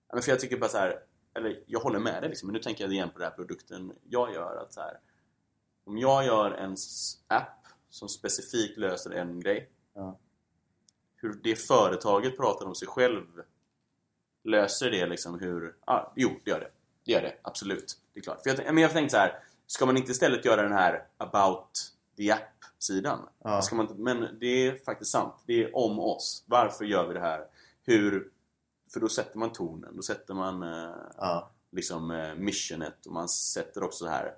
[0.08, 1.02] Ja, men för jag tycker bara så här,
[1.34, 3.92] eller jag håller med dig liksom, men nu tänker jag igen på den här produkten
[4.08, 4.56] jag gör.
[4.56, 5.00] Att så här,
[5.84, 6.76] om jag gör en
[7.26, 9.70] app som specifikt löser en grej.
[9.94, 10.18] Ja.
[11.16, 13.26] Hur det företaget pratar om sig själv
[14.42, 15.76] löser det liksom hur...
[15.84, 16.70] Ah, jo, det gör det.
[17.06, 17.98] Det gör det, absolut.
[18.14, 18.42] Det är klart.
[18.42, 21.68] För jag, men jag tänkte så här, ska man inte istället göra den här about
[22.16, 23.28] the app-sidan?
[23.44, 23.62] Ja.
[23.62, 25.34] Ska man inte, men det är faktiskt sant.
[25.46, 26.44] Det är om oss.
[26.46, 27.44] Varför gör vi det här?
[27.84, 28.30] Hur...
[28.92, 29.96] För då sätter man tonen.
[29.96, 31.50] Då sätter man eh, Ja.
[31.72, 34.34] liksom eh, missionet och man sätter också så här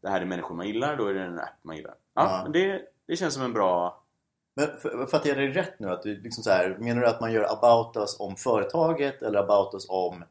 [0.00, 1.94] det här är människor man gillar, då är det en app man gillar.
[2.14, 2.40] Ja, Ja.
[2.42, 4.02] men det, det känns som en bra...
[4.54, 4.68] Men
[5.08, 5.90] fattar jag dig rätt nu?
[5.90, 9.38] Att du liksom så här, menar du att man gör about us om företaget eller
[9.38, 10.24] about us om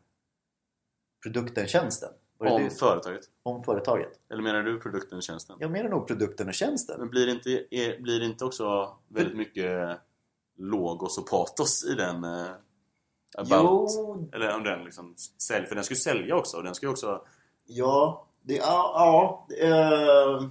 [1.25, 2.09] produkten, tjänsten?
[2.37, 2.69] Var Om det?
[2.69, 3.21] företaget.
[3.43, 4.11] om företaget?
[4.29, 5.55] Eller menar du produkten, tjänsten?
[5.59, 6.99] Jag menar nog produkten och tjänsten.
[6.99, 9.99] Men blir det inte, är, blir det inte också väldigt mycket
[10.57, 12.47] logos och patos i den eh,
[13.37, 13.91] about?
[13.93, 15.15] Jo, Eller om den liksom
[15.47, 17.21] säljer, för den ska ju sälja också och den ska ju också...
[17.65, 20.47] Ja, det, ja, ja eh,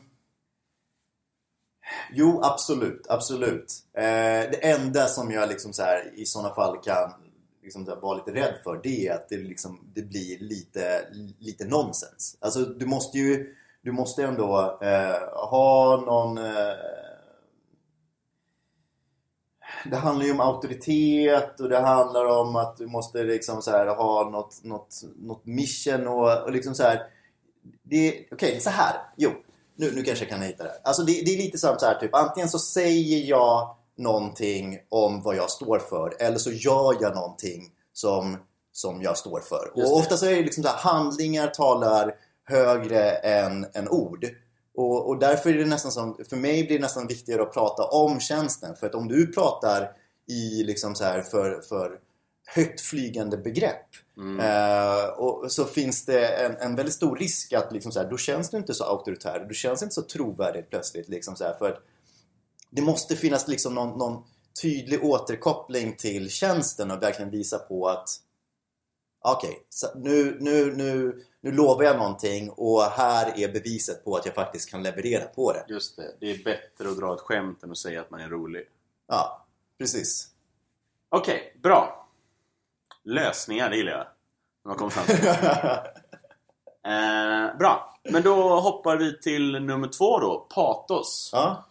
[2.12, 3.72] Jo, absolut, absolut.
[3.92, 4.02] Eh,
[4.50, 7.12] det enda som jag liksom så här, i sådana fall kan
[7.64, 11.06] liksom så här, vara lite rädd för det är att det, liksom, det blir lite,
[11.38, 12.36] lite nonsens.
[12.40, 16.74] Alltså du måste ju du måste ändå eh, ha någon eh,
[19.90, 23.86] det handlar ju om auktoritet och det handlar om att du måste liksom så här
[23.86, 27.06] ha något, något, något mission och, och liksom så här.
[27.86, 28.96] Okej, Okej, så här.
[29.16, 29.30] Jo,
[29.76, 30.78] nu, nu kanske jag kan hitta det här.
[30.84, 35.22] Alltså det, det är lite som så här typ antingen så säger jag någonting om
[35.22, 38.36] vad jag står för eller så gör jag någonting som,
[38.72, 39.72] som jag står för.
[39.74, 44.26] Och ofta så är det liksom så här, handlingar talar högre än, än ord.
[44.76, 47.82] Och, och därför är det nästan som, för mig blir det nästan viktigare att prata
[47.82, 48.76] om tjänsten.
[48.76, 49.92] För att om du pratar
[50.28, 51.98] i liksom så här för, för
[52.46, 54.40] högt flygande begrepp Mm.
[54.40, 58.16] eh, och så finns det en, en väldigt stor risk att liksom så här, då
[58.16, 61.08] känns du inte så auktoritär, du känns inte så trovärdig plötsligt.
[61.08, 61.78] Liksom så här, för att
[62.74, 64.24] det måste finnas liksom någon, någon
[64.62, 68.08] tydlig återkoppling till tjänsten och verkligen visa på att
[69.24, 74.26] okej, så nu, nu, nu, nu lovar jag någonting och här är beviset på att
[74.26, 75.64] jag faktiskt kan leverera på det.
[75.68, 76.14] Just det.
[76.20, 78.64] Det är bättre att dra ett skämt än att säga att man är rolig.
[79.06, 79.46] Ja,
[79.78, 80.28] precis.
[81.08, 82.08] Okej, bra.
[83.02, 84.06] Lösningar, det gillar jag.
[84.64, 85.26] När man kommer fram till.
[86.92, 87.98] eh, bra.
[88.02, 90.46] Men då hoppar vi till nummer två då.
[90.54, 91.30] Patos.
[91.32, 91.64] ja.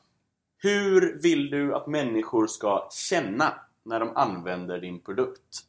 [0.63, 5.59] Hur vill du att människor ska känna när de använder din produkt?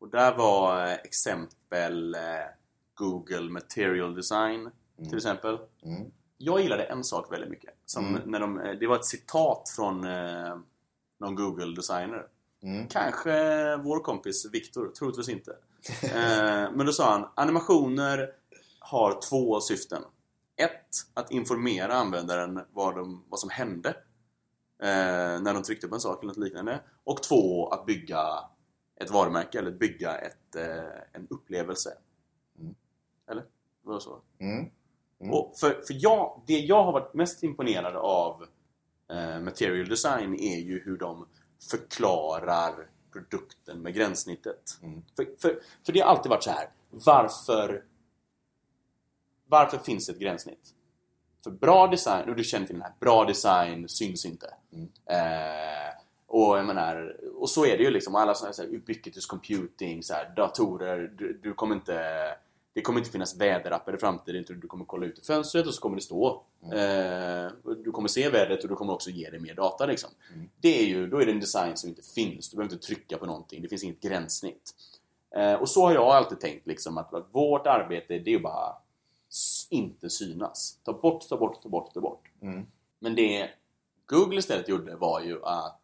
[0.00, 2.20] Och där var eh, exempel eh,
[2.94, 4.70] Google Material Design
[5.08, 5.58] till exempel.
[5.82, 6.10] Mm.
[6.38, 7.74] Jag gillade en sak väldigt mycket.
[7.86, 8.30] Som Mm.
[8.30, 10.00] när de, eh, det var ett citat från
[11.20, 12.26] någon Google-designer.
[12.62, 12.88] Mm.
[12.88, 13.32] Kanske
[13.76, 15.56] vår kompis Viktor, troligtvis inte.
[16.76, 18.30] Men då sa han animationer
[18.78, 20.02] har två syften.
[20.56, 23.94] Ett, att informera användaren vad, de, vad som hände
[24.78, 26.80] när de tryckte på en sak eller något liknande.
[27.04, 28.26] Och två, att bygga
[28.96, 31.98] ett varumärke eller bygga ett, eh, en upplevelse.
[32.58, 32.74] Mm.
[33.30, 33.44] Eller?
[33.82, 34.20] Var det så?
[34.38, 34.70] Mm.
[35.20, 35.32] Mm.
[35.34, 38.46] Och för, för jag, det jag har varit mest imponerad av
[39.10, 41.26] eh, Material Design är ju hur de
[41.70, 44.78] förklarar produkten med gränssnittet.
[44.82, 45.02] Mm.
[45.16, 46.70] För, för, för det har alltid varit så här.
[46.90, 47.84] Varför
[49.48, 50.74] Varför finns ett gränssnitt?
[51.46, 54.54] För bra design, och du känner till den här, bra design syns inte.
[54.72, 54.88] Mm.
[55.06, 55.94] Eh,
[56.26, 58.14] och jag menar, och så är det ju liksom.
[58.14, 62.36] Alla sådana här ubiquitous computing, så här, datorer, du, du kommer inte
[62.72, 65.74] det kommer inte finnas väderappar i framtiden utan du kommer kolla ut i fönstret och
[65.74, 69.40] så kommer det stå eh, Du kommer se vädret och du kommer också ge dig
[69.40, 70.10] mer data liksom.
[70.34, 70.48] Mm.
[70.60, 72.50] Det är ju, då är det en design som inte finns.
[72.50, 73.62] Du behöver inte trycka på någonting.
[73.62, 74.74] Det finns inget gränssnitt.
[75.36, 78.40] Eh, och så har jag alltid tänkt liksom att, att vårt arbete det är ju
[78.40, 78.76] bara
[79.70, 80.78] inte synas.
[80.84, 82.28] Ta bort, ta bort, ta bort, ta bort.
[82.42, 82.66] Mm.
[82.98, 83.50] Men det
[84.06, 85.80] Google istället gjorde var ju att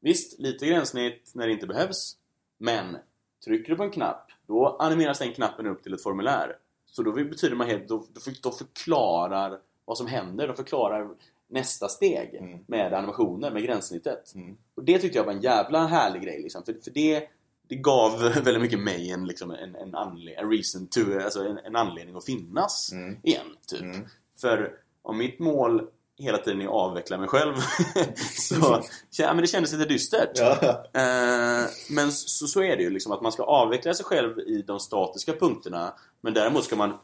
[0.00, 2.16] Visst, lite gränssnitt när det inte behövs
[2.58, 2.96] Men
[3.44, 7.12] trycker du på en knapp då animeras den knappen upp till ett formulär Så då
[7.12, 11.10] betyder man helt, då, då, för- då förklarar vad som händer, de förklarar
[11.48, 12.58] nästa steg Mm.
[12.66, 14.56] med animationer, med gränssnittet Mm.
[14.74, 16.64] och det tyckte jag var en jävla härlig grej liksom.
[16.64, 17.28] för, för det,
[17.72, 21.58] det gav väldigt mycket mig en, liksom, en, en, anle- en reason to, alltså en,
[21.58, 23.16] en anledning att finnas Mm.
[23.22, 23.46] igen.
[23.66, 23.80] Typ.
[23.80, 24.06] Mm.
[24.40, 27.54] För om mitt mål hela tiden är att avveckla mig själv
[28.38, 28.82] så
[29.22, 30.30] ja, men det kändes lite dystert.
[30.34, 30.52] Ja.
[30.92, 34.62] Eh, men så, så är det ju liksom att man ska avveckla sig själv i
[34.62, 36.98] de statiska punkterna men däremot ska man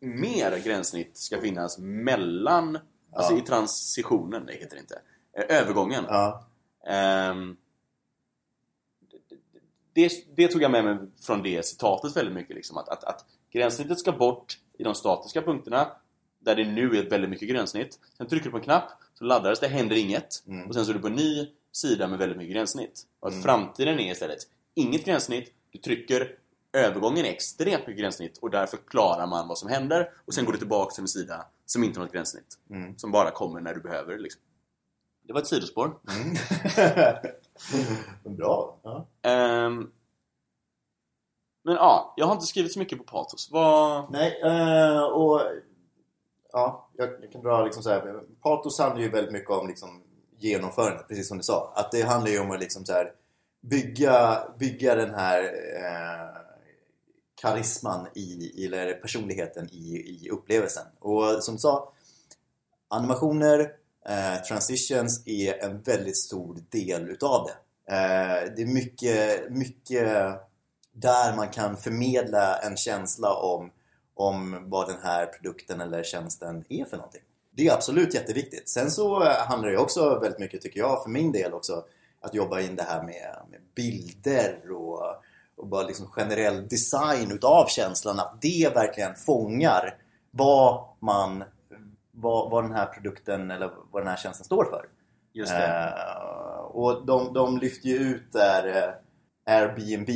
[0.00, 2.78] mer gränssnitt ska finnas mellan
[3.12, 3.38] alltså Ja.
[3.38, 5.00] i transitionen, det heter det inte
[5.38, 6.46] eh, övergången Ja.
[6.86, 7.56] Ehm,
[9.92, 12.56] det, det tog jag med mig från det citatet väldigt mycket.
[12.56, 15.92] Liksom, att, att, att gränssnittet ska bort i de statiska punkterna
[16.38, 17.98] där det nu är väldigt mycket gränssnitt.
[18.16, 20.46] Sen trycker du på en knapp, så laddades det, händer inget.
[20.46, 20.66] Mm.
[20.68, 23.02] Och sen så är du på en ny sida med väldigt mycket gränssnitt.
[23.20, 23.42] Och att Mm.
[23.42, 24.38] framtiden är istället
[24.74, 26.36] inget gränssnitt, du trycker,
[26.72, 30.52] övergången är extremt mycket gränssnitt och där förklarar man vad som händer och sen går
[30.52, 32.58] du tillbaka till en sida som inte har något gränssnitt.
[32.70, 32.98] Mm.
[32.98, 34.18] Som bara kommer när du behöver.
[34.18, 34.40] Liksom.
[35.30, 35.98] Det var ett sidospår.
[36.10, 36.36] Mm.
[38.36, 38.76] Bra.
[38.82, 39.06] Ja.
[39.22, 39.90] Ehm,
[41.64, 43.48] men ja, jag har inte skrivit så mycket på patos.
[43.52, 44.12] Vad...
[44.12, 45.40] Nej, eh, och
[46.52, 48.20] ja, jag, jag kan dra liksom så här.
[48.42, 50.02] Patos handlar ju väldigt mycket om liksom
[50.38, 51.72] genomförandet, precis som du sa.
[51.76, 53.12] Att det handlar ju om att liksom så här
[53.60, 55.42] bygga, bygga den här
[55.76, 56.40] eh,
[57.40, 60.86] karisman i, eller personligheten i, i upplevelsen.
[60.98, 61.92] Och som du sa,
[62.88, 67.94] animationer, eh, transitions är en väldigt stor del utav det.
[67.94, 70.08] Eh, det är mycket, mycket
[70.92, 73.70] där man kan förmedla en känsla om,
[74.14, 77.22] om vad den här produkten eller tjänsten är för någonting.
[77.50, 78.68] Det är absolut jätteviktigt.
[78.68, 81.84] Sen så handlar det också väldigt mycket, tycker jag, för min del också,
[82.20, 85.02] att jobba in det här med, med bilder och,
[85.56, 88.20] och bara liksom generell design utav känslan.
[88.20, 89.96] Att det verkligen fångar
[90.30, 91.44] vad man
[92.20, 94.86] vad, vad den här produkten eller vad den här tjänsten står för.
[95.32, 95.66] Just det.
[95.66, 100.10] Eh, och de, de lyfter ju ut där eh, Airbnb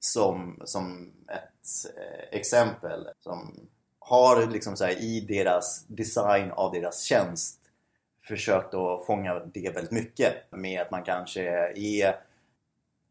[0.00, 3.68] som, som ett eh, exempel som
[3.98, 7.60] har liksom så här, i deras design av deras tjänst
[8.28, 11.42] försökt att fånga det väldigt mycket med att man kanske
[11.76, 12.16] är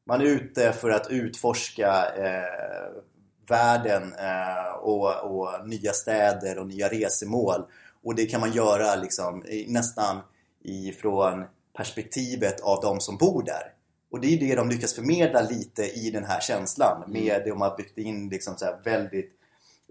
[0.05, 3.01] man är ute för att utforska eh,
[3.49, 7.63] världen eh, och, och nya städer och nya resemål
[8.05, 10.21] och det kan man göra liksom nästan
[10.63, 11.45] ifrån
[11.77, 13.73] perspektivet av de som bor där.
[14.11, 17.77] Och det är det de lyckas förmedla lite i den här känslan med de har
[17.77, 19.31] byggt in liksom så väldigt,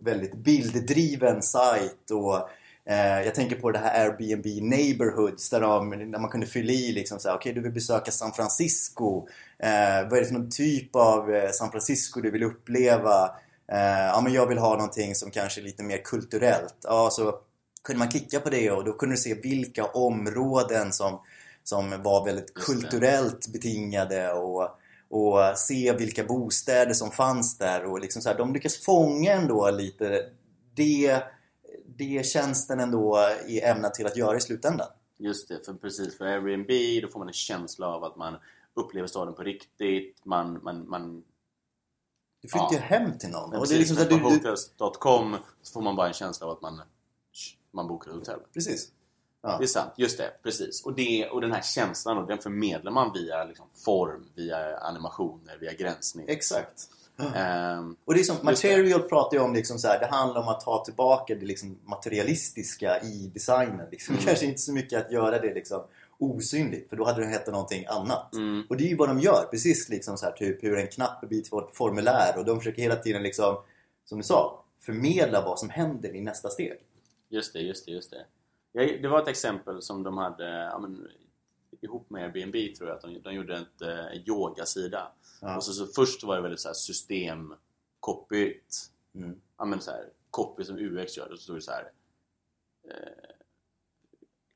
[0.01, 2.49] väldigt bilddriven sajt och
[2.87, 6.93] Eh, jag tänker på det här Airbnb Neighborhoods där, de, där man kunde fylla i
[6.93, 9.27] liksom så här, okej okay, du vill besöka San Francisco.
[9.59, 13.31] Eh, vad är det för någon typ av eh, San Francisco du vill uppleva?
[13.73, 16.77] Eh, ja men jag vill ha någonting som kanske är lite mer kulturellt.
[16.83, 17.39] Ja, så
[17.85, 21.21] kunde man klicka på det och då kunde du se vilka områden som,
[21.63, 24.69] som var väldigt kulturellt betingade och,
[25.09, 29.71] och se vilka bostäder som fanns där och liksom så här, de lyckas fånga ändå
[29.71, 30.31] lite
[30.75, 31.23] det,
[31.97, 33.17] det tjänsten ändå
[33.49, 34.89] är ämnad till att göra i slutändan.
[35.19, 38.37] Just det, för precis för Airbnb då får man en känsla av att man
[38.75, 41.23] upplever staden på riktigt, man, man, man
[42.43, 42.83] du flyttar ju ja.
[42.83, 43.51] hem till någon.
[43.51, 46.53] Men och det är liksom så på hotels.com så får man bara en känsla av
[46.53, 46.83] att man,
[47.75, 48.41] man bokar hotell.
[48.55, 48.89] Precis.
[49.43, 49.57] Ja.
[49.59, 50.85] Det är sant, just det, precis.
[50.85, 55.73] Och, det, och den här känslan, den förmedlar man via liksom, form, via animationer, via
[55.73, 56.27] gränsning.
[56.29, 56.89] Exakt.
[57.17, 59.09] Um, och det är som, Material det.
[59.09, 63.01] pratar ju om liksom så här, det handlar om att ta tillbaka det liksom materialistiska
[63.01, 63.87] i designen.
[63.91, 64.15] Liksom.
[64.15, 64.27] Mm.
[64.27, 65.83] Kanske inte så mycket att göra det liksom
[66.19, 68.35] osynligt för då hade det hetat någonting annat.
[68.35, 68.67] Mm.
[68.69, 71.29] Och det är ju vad de gör, precis liksom så här, typ hur en knapp
[71.29, 73.57] bit för ett formulär och de försöker hela tiden liksom,
[74.05, 76.79] som du sa, förmedla vad som händer i nästa steg.
[77.35, 78.27] Just det, just det, just det.
[78.73, 81.09] Ja, det var ett exempel som de hade ja, men,
[81.81, 85.13] ihop med Airbnb tror jag att de, de gjorde ett, eh, en yogasida.
[85.41, 85.57] Ja.
[85.57, 87.55] Och så, så först var det väldigt så här system
[88.01, 88.91] copyt.
[89.15, 89.41] Mm.
[89.59, 91.33] Ja men så här, copy som UX gör.
[91.33, 91.91] Och så stod det så här
[92.89, 93.35] eh,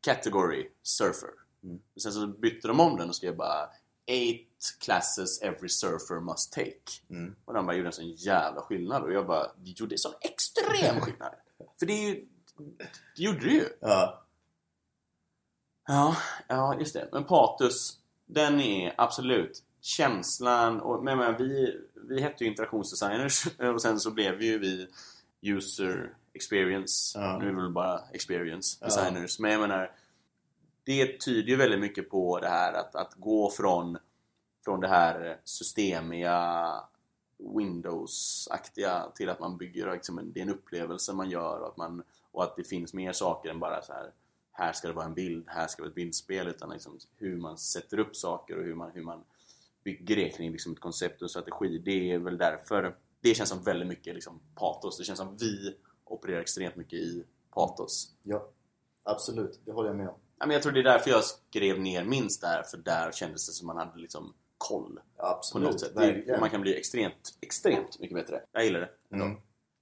[0.01, 1.31] Category Surfer.
[1.63, 1.81] Mm.
[1.97, 3.71] sen så bytte de om den och skrev bara
[4.07, 7.03] Eight classes every surfer must take.
[7.11, 7.35] Mm.
[7.45, 10.15] Och de bara gjorde en sån jävla skillnad och jag bara, det gjorde en sån
[10.21, 11.35] extrem skillnad.
[11.79, 12.29] För det är ju,
[13.17, 13.69] det gjorde det ju.
[13.81, 14.25] Ja.
[15.87, 16.17] Ja,
[16.49, 17.09] ja just det.
[17.13, 23.83] Men Patus, den är absolut känslan och men, men, vi, vi hette ju interaktionsdesigners och
[23.83, 24.89] sen så blev ju vi
[25.43, 27.19] user experience.
[27.19, 27.39] Ja.
[27.39, 29.39] Nu är vi väl bara experience designers.
[29.39, 29.43] Ja.
[29.43, 29.93] Men jag menar,
[30.85, 33.99] det tyder ju väldigt mycket på det här att, att gå från,
[34.65, 36.71] från det här systemiga
[37.39, 42.03] Windows-aktiga till att man bygger liksom det är en upplevelse man gör och att, man,
[42.33, 44.13] och att det finns mer saker än bara så här
[44.59, 47.37] här ska det vara en bild, här ska det vara ett bildspel utan liksom hur
[47.37, 49.25] man sätter upp saker och hur man, hur man
[49.85, 51.79] bygger det kring liksom ett koncept och strategi.
[51.79, 54.99] Det är väl därför det känns som väldigt mycket liksom patos.
[54.99, 58.15] Det känns som vi opererar extremt mycket i patos.
[58.23, 58.49] Ja,
[59.03, 59.61] absolut.
[59.65, 60.51] Det håller jag med om.
[60.51, 63.67] jag tror det är därför jag skrev ner minst där, för där kändes det som
[63.67, 65.01] man hade liksom koll.
[65.17, 65.95] Absolut, på något sätt.
[65.95, 68.43] Det, man kan bli extremt, extremt mycket bättre.
[68.53, 69.17] Jag gillar det.
[69.17, 69.37] Mm.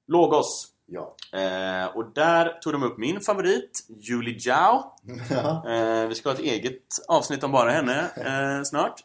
[0.06, 0.75] Logos.
[0.87, 1.16] Ja.
[1.33, 4.94] Eh, och där tog de upp min favorit, Julie Zhao.
[5.70, 9.05] eh, vi ska ha ett eget avsnitt om bara henne eh, snart.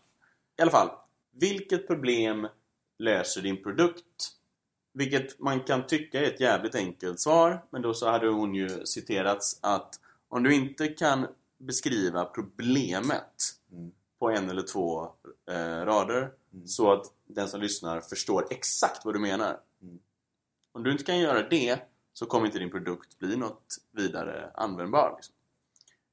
[0.60, 0.90] I alla fall,
[1.34, 2.48] vilket problem
[3.00, 4.32] löser din produkt?
[4.94, 8.86] Vilket man kan tycka är ett jävligt enkelt svar, men då så hade hon ju
[8.86, 13.36] citerats att om du inte kan beskriva problemet
[13.72, 13.92] mm.
[14.20, 15.04] på en eller två
[15.52, 16.68] eh, rader mm.
[16.68, 19.58] så att den som lyssnar förstår exakt vad du menar.
[20.74, 21.80] Om du inte kan göra det
[22.14, 25.14] så kommer inte din produkt bli något vidare användbar.
[25.16, 25.36] Liksom.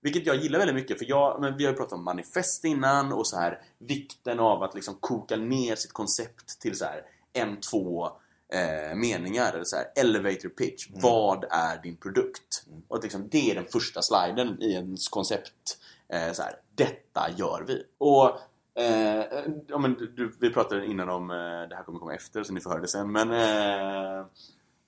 [0.01, 3.13] Vilket jag gillar väldigt mycket för jag, men vi har ju pratat om manifest innan
[3.13, 7.61] och så här vikten av att liksom koka ner sitt koncept till så här en,
[7.61, 8.07] två
[8.53, 9.53] eh, meningar.
[9.53, 10.89] Eller så här, elevator pitch.
[10.89, 11.01] Mm.
[11.01, 12.65] Vad är din produkt?
[12.67, 12.83] Mm.
[12.89, 15.79] Och liksom, det är den första sliden i ens koncept.
[16.09, 17.85] Eh, så här, detta gör vi.
[17.99, 18.39] Och
[18.79, 19.25] eh,
[19.67, 22.61] ja, men, du, vi pratade innan om, eh, det här kommer komma efter så ni
[22.61, 24.27] får höra det sen, men eh,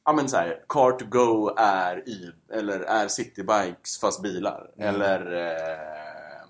[0.04, 4.70] ja men så här, car to go är y eller är citybikes fast bilar.
[4.76, 4.94] Mm.
[4.94, 6.46] Eller eh,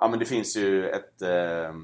[0.00, 1.74] ja men det finns ju ett eh,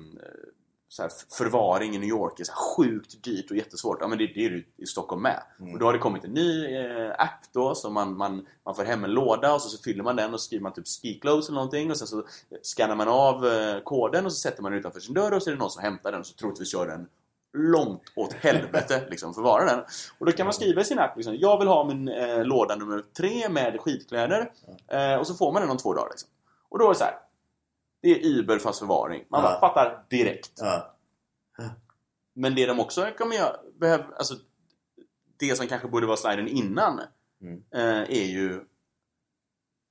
[0.93, 3.99] så här, förvaring i New York är så sjukt dyrt och jättesvårt.
[4.01, 5.43] Ja men det, det är det i Stockholm med.
[5.61, 5.73] Mm.
[5.73, 8.85] Och då har det kommit en ny eh, app då som man, man, man får
[8.85, 11.19] hem en låda och så, så fyller man den och så skriver man typ ski
[11.21, 12.25] clothes eller någonting och sen så
[12.63, 15.51] scannar man av eh, koden och så sätter man den utanför sin dörr och så
[15.51, 17.09] är det någon som hämtar den och så troligtvis gör den
[17.53, 19.81] långt åt helvete liksom, förvara den.
[20.19, 22.77] Och då kan man skriva i sin app liksom, jag vill ha min eh, låda
[22.77, 24.51] nummer tre med skitkläder
[24.89, 26.09] eh, och så får man den om två dagar.
[26.11, 26.29] Liksom.
[26.69, 27.15] Och då är det så här.
[28.03, 29.25] Det är Uber fast förvaring.
[29.29, 29.61] Man Ja.
[29.61, 30.53] fattar direkt.
[30.57, 30.95] Ja.
[32.35, 34.35] Men det de också kommer göra, behöv, alltså,
[35.37, 37.01] det som kanske borde vara sliden innan
[37.43, 37.63] Mm.
[37.75, 38.65] eh, är ju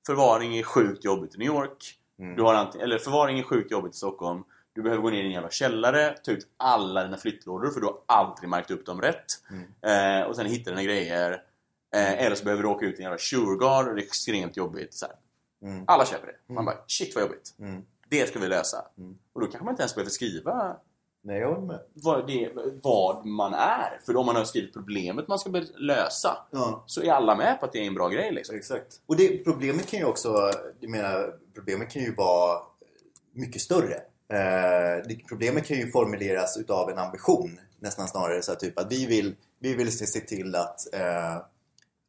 [0.06, 1.98] förvaring är sjukt jobbigt i New York.
[2.18, 2.36] Mm.
[2.36, 4.44] Du har antingen, eller förvaring är sjukt jobbigt i Stockholm.
[4.72, 7.86] Du behöver gå ner i en jävla källare, ta ut alla dina flyttlådor för du
[7.86, 9.24] har aldrig märkt upp dem rätt.
[9.50, 10.20] Mm.
[10.22, 11.32] Eh, och sen hitta dina grejer.
[11.94, 14.56] Eh, eller så behöver du åka ut i en jävla Shurgard och det är extremt
[14.56, 14.94] jobbigt.
[14.94, 15.06] Så.
[15.62, 15.84] Mm.
[15.86, 16.54] Alla köper det.
[16.54, 17.54] Man bara shit vad jobbigt.
[17.58, 17.82] Mm.
[18.12, 18.84] Det ska vi lösa.
[18.98, 19.18] Mm.
[19.32, 20.76] Och då kanske man inte ens behöver skriva
[21.24, 22.52] Nej, jag vad, det,
[22.82, 24.00] vad man är.
[24.06, 27.66] För om man har skrivit problemet man ska lösa Ja, så är alla med på
[27.66, 28.56] att det är en bra grej liksom.
[28.56, 29.00] exakt.
[29.06, 30.50] Och det, problemet kan ju också,
[30.80, 32.62] jag menar, problemet kan ju vara
[33.32, 33.94] mycket större.
[34.28, 37.60] Eh, problemet kan ju formuleras utav en ambition.
[37.80, 41.42] Nästan snarare så typ att vi vill, vi vill se, till att eh,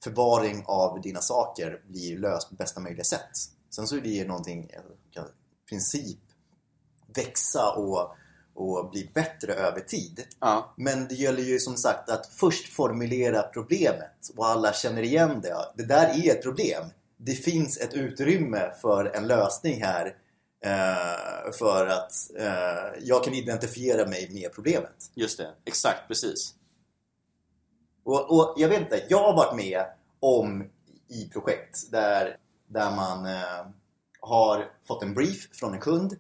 [0.04, 3.32] förvaring av dina saker blir löst på bästa möjliga sätt.
[3.70, 4.84] Sen så är det ju någonting, en
[5.70, 6.20] princip,
[7.16, 8.16] växa och,
[8.54, 10.26] och bli bättre över tid.
[10.40, 15.42] Ja, Men det gäller ju som sagt att först formulera problemet och alla känner igen
[15.42, 15.56] det.
[15.76, 16.84] Det där är ett problem.
[17.18, 20.16] Det finns ett utrymme för en lösning här
[20.66, 25.12] eh, för att eh, jag kan identifiera mig med problemet.
[25.16, 25.52] just det.
[25.66, 26.56] Exakt, precis.
[28.04, 29.86] Och, och jag vet inte, jag har varit med
[30.20, 30.70] om
[31.08, 32.38] i projekt där,
[32.68, 33.66] där man eh,
[34.26, 36.18] har fått en brief från en kund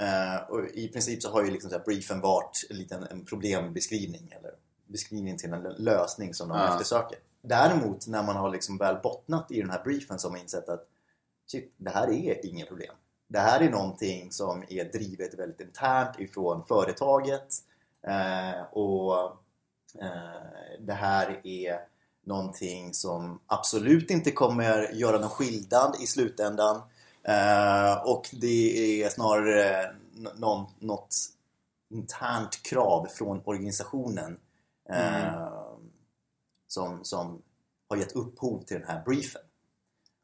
[0.00, 4.34] eh, och i princip så har ju liksom så briefen varit en liten en problembeskrivning
[4.40, 4.50] eller
[4.86, 6.72] beskrivning till en lösning som de Ja.
[6.72, 7.18] eftersöker.
[7.42, 10.68] Däremot när man har liksom väl bottnat i den här briefen så har man insett
[10.68, 10.86] att
[11.46, 12.94] shit, det här är inget problem.
[13.28, 17.48] Det här är någonting som är drivet väldigt internt ifrån företaget
[18.02, 19.14] eh, och
[20.02, 21.80] eh, det här är
[22.24, 26.82] någonting som absolut inte kommer göra någon skillnad i slutändan
[28.04, 29.84] och det är snarare
[30.16, 31.14] n- någon, något
[31.90, 34.40] internt krav från organisationen
[34.90, 35.48] eh,
[36.66, 37.42] som, som
[37.88, 39.42] har gett upphov till den här briefen.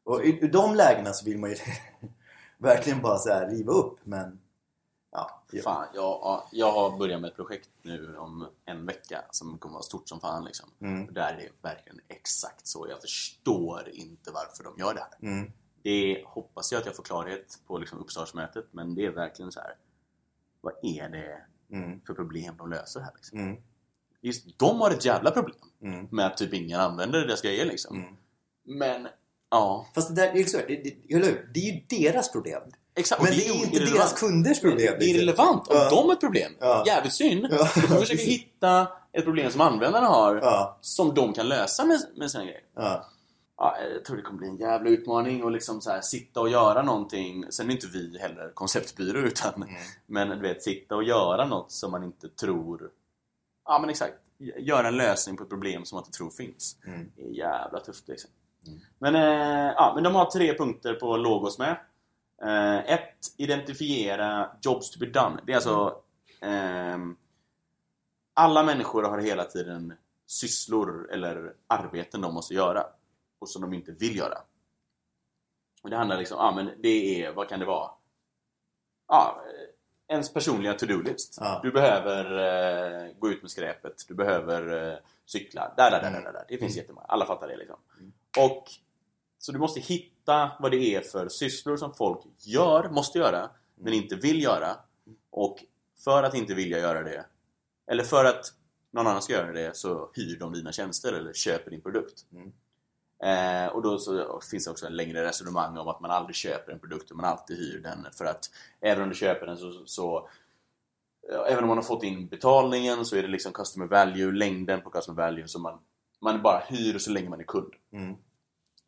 [0.03, 1.55] Och i, de lägena så vill man ju
[2.57, 4.39] verkligen bara så här riva upp men
[5.11, 9.57] ja, Fan, jag, ja, jag har börjat med ett projekt nu om en vecka som
[9.57, 10.69] kommer vara stort som fan liksom.
[10.81, 11.07] Mm.
[11.07, 12.87] Och där är det verkligen exakt så.
[12.89, 15.29] Jag förstår inte varför de gör det här.
[15.29, 15.51] Mm.
[15.83, 19.59] Det hoppas jag att jag får klarhet på liksom uppstartsmötet men det är verkligen så
[19.59, 19.75] här.
[20.61, 21.41] Vad är det
[21.77, 22.01] Mm.
[22.07, 23.39] för problem de löser här liksom?
[23.39, 23.57] Mm.
[24.21, 26.07] Just, de har ett jävla problem Mm.
[26.11, 27.95] med att typ ingen använder deras grejer liksom.
[27.97, 28.15] Mm.
[28.65, 29.07] Men,
[29.51, 29.87] ja.
[29.95, 30.95] Fast det, där, det, är så, det, det,
[31.53, 32.61] det är ju deras problem.
[32.95, 33.21] Exakt.
[33.23, 33.95] Men det är inte irrelevant.
[33.95, 34.77] deras kunders problem.
[34.99, 35.19] Det är liksom.
[35.19, 35.89] relevant om Ja.
[35.89, 36.51] de har ett problem.
[36.59, 36.83] Ja.
[36.87, 37.47] Jävligt synd.
[37.51, 38.21] Ja, försöka precis.
[38.27, 42.61] hitta ett problem som användarna har Ja, som de kan lösa med, med sina grejer.
[42.75, 43.05] ja,
[43.63, 46.49] Ja, jag tror det kommer bli en jävla utmaning att liksom så här, sitta och
[46.49, 47.51] göra någonting.
[47.51, 49.75] Sen är inte vi heller konceptbyrå utan Mm.
[50.05, 52.89] Men du vet, sitta och göra något som man inte tror...
[53.65, 54.13] Ja men exakt.
[54.57, 56.77] Göra en lösning på ett problem som man inte tror finns.
[56.87, 57.11] Mm.
[57.15, 58.29] Det är jävla tufft liksom.
[58.67, 58.79] Mm.
[58.99, 61.77] Men, eh, ja, men de har tre punkter på Logos med.
[62.43, 65.41] Eh, ett, identifiera jobs to be done.
[65.45, 65.95] Det är alltså...
[66.41, 67.15] ehm,
[68.33, 69.93] alla människor har hela tiden
[70.27, 72.85] sysslor eller arbeten de måste göra
[73.43, 74.37] och som de inte vill göra.
[75.83, 77.91] Och det handlar liksom, ja men det är, vad kan det vara?
[79.07, 81.37] Ja, eh, ens personliga to-do-list.
[81.41, 81.59] Ja.
[81.63, 82.25] Du behöver
[83.05, 86.23] eh, gå ut med skräpet, du behöver eh, cykla, där, där, där, Mm.
[86.23, 86.45] där, där.
[86.47, 86.81] Det finns Mm.
[86.81, 87.77] jättemånga, alla fattar det liksom.
[87.99, 88.13] Mm.
[88.39, 88.63] Och
[89.37, 93.93] Så du måste hitta vad det är för sysslor som folk gör, måste göra, men
[93.93, 94.77] inte vill göra.
[95.29, 95.63] Och
[96.03, 97.25] för att inte vilja göra det,
[97.87, 98.53] eller för att
[98.91, 102.25] någon annan ska göra det, så hyr de dina tjänster eller köper din produkt.
[102.31, 102.53] Mm.
[103.23, 106.71] Eh, och då så finns det också en längre resonemang om att man aldrig köper
[106.71, 108.07] en produkt, man alltid hyr den.
[108.17, 108.49] För att
[108.81, 110.29] även om du köper den så, så
[111.47, 114.89] även om man har fått in betalningen så är det liksom customer value, längden på
[114.89, 115.47] customer value.
[115.47, 115.79] Så man,
[116.19, 117.73] man bara hyr så länge man är kund.
[117.93, 118.15] Mm.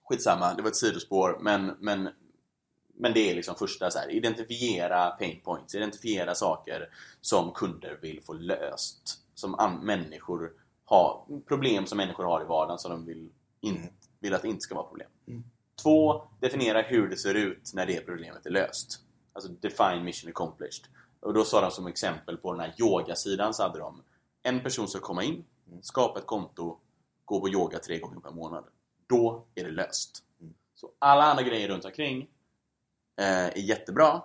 [0.04, 1.38] Skitsamma, det var ett sidospår.
[1.42, 2.10] Men, men,
[2.98, 6.90] men det är liksom första så här, identifiera pain points, identifiera saker
[7.22, 9.20] som kunder vill få löst.
[9.34, 10.52] Som människor
[10.86, 13.30] har, problem som människor har i vardagen som de vill,
[13.62, 13.90] in, Mm.
[14.26, 15.10] Vill att det inte ska vara problem.
[15.28, 15.44] Mm.
[15.84, 19.00] Två, definiera hur det ser ut när det problemet är löst.
[19.34, 20.86] Alltså define mission accomplished.
[21.20, 24.02] Och då sa de som exempel på den här yogasidan så hade de
[24.44, 25.84] en person ska komma in, Mm.
[25.84, 26.80] skapa ett konto,
[27.26, 28.64] gå på yoga tre gånger per månad.
[29.08, 30.24] Då är det löst.
[30.42, 30.54] Mm.
[30.76, 32.22] Så alla andra grejer runt omkring
[33.22, 34.22] eh, är jättebra,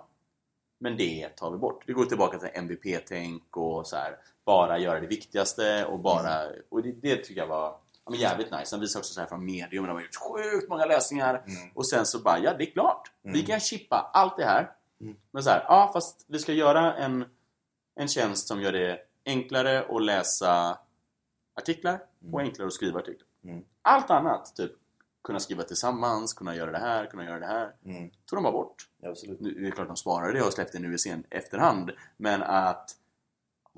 [0.79, 1.83] men det tar vi bort.
[1.87, 6.49] Det går tillbaka till MVP-tänk och så här, bara göra det viktigaste och bara...
[6.69, 7.77] Och det, det tycker jag var
[8.11, 8.75] men jävligt nice.
[8.75, 11.43] De visade också så här från medium, de har gjort sjukt många lösningar.
[11.47, 11.69] Mm.
[11.73, 13.11] Och sen så bara, ja det är klart.
[13.23, 13.33] Mm.
[13.33, 14.71] Vi kan chippa allt det här.
[15.01, 15.15] Mm.
[15.31, 17.25] Men så här, ja fast vi ska göra en,
[17.95, 20.77] en tjänst som gör det enklare att läsa
[21.59, 22.33] artiklar Mm.
[22.33, 23.27] och enklare att skriva artiklar.
[23.43, 23.63] Mm.
[23.81, 24.71] Allt annat, typ
[25.23, 28.09] kunna skriva tillsammans, kunna göra det här, kunna göra det här, Mm.
[28.25, 28.89] tog de bara bort.
[29.05, 29.39] Absolut.
[29.39, 31.91] Nu, det är klart de sparade det och släppte det nu i sen efterhand.
[32.17, 32.91] Men att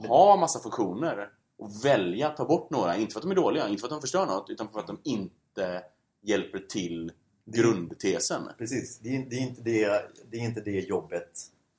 [0.08, 1.30] ha massa funktioner
[1.64, 3.91] och välja att ta bort några, inte för att de är dåliga, inte för att
[3.91, 5.84] de förstör något, utan för att de inte
[6.22, 7.11] hjälper till
[7.45, 8.41] Det- grundtesen.
[8.57, 11.30] Precis, det är, det är, inte, det, det är inte det jobbet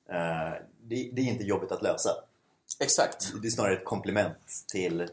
[0.08, 0.50] eh,
[0.82, 2.10] det, det är inte jobbet att lösa.
[2.80, 3.32] Exakt.
[3.42, 4.38] Det är snarare ett komplement
[4.72, 5.08] till,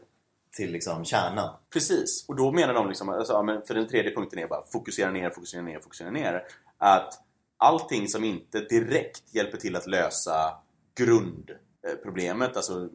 [0.56, 1.56] till liksom kärnan.
[1.72, 2.24] Precis.
[2.28, 5.62] Och då menar de liksom, alltså, för den tredje punkten är bara fokusera ner, fokusera
[5.62, 6.42] ner, fokusera ner.
[6.78, 7.14] Att
[7.56, 10.54] allting som inte direkt hjälper till att lösa
[10.94, 12.88] grundproblemet, alltså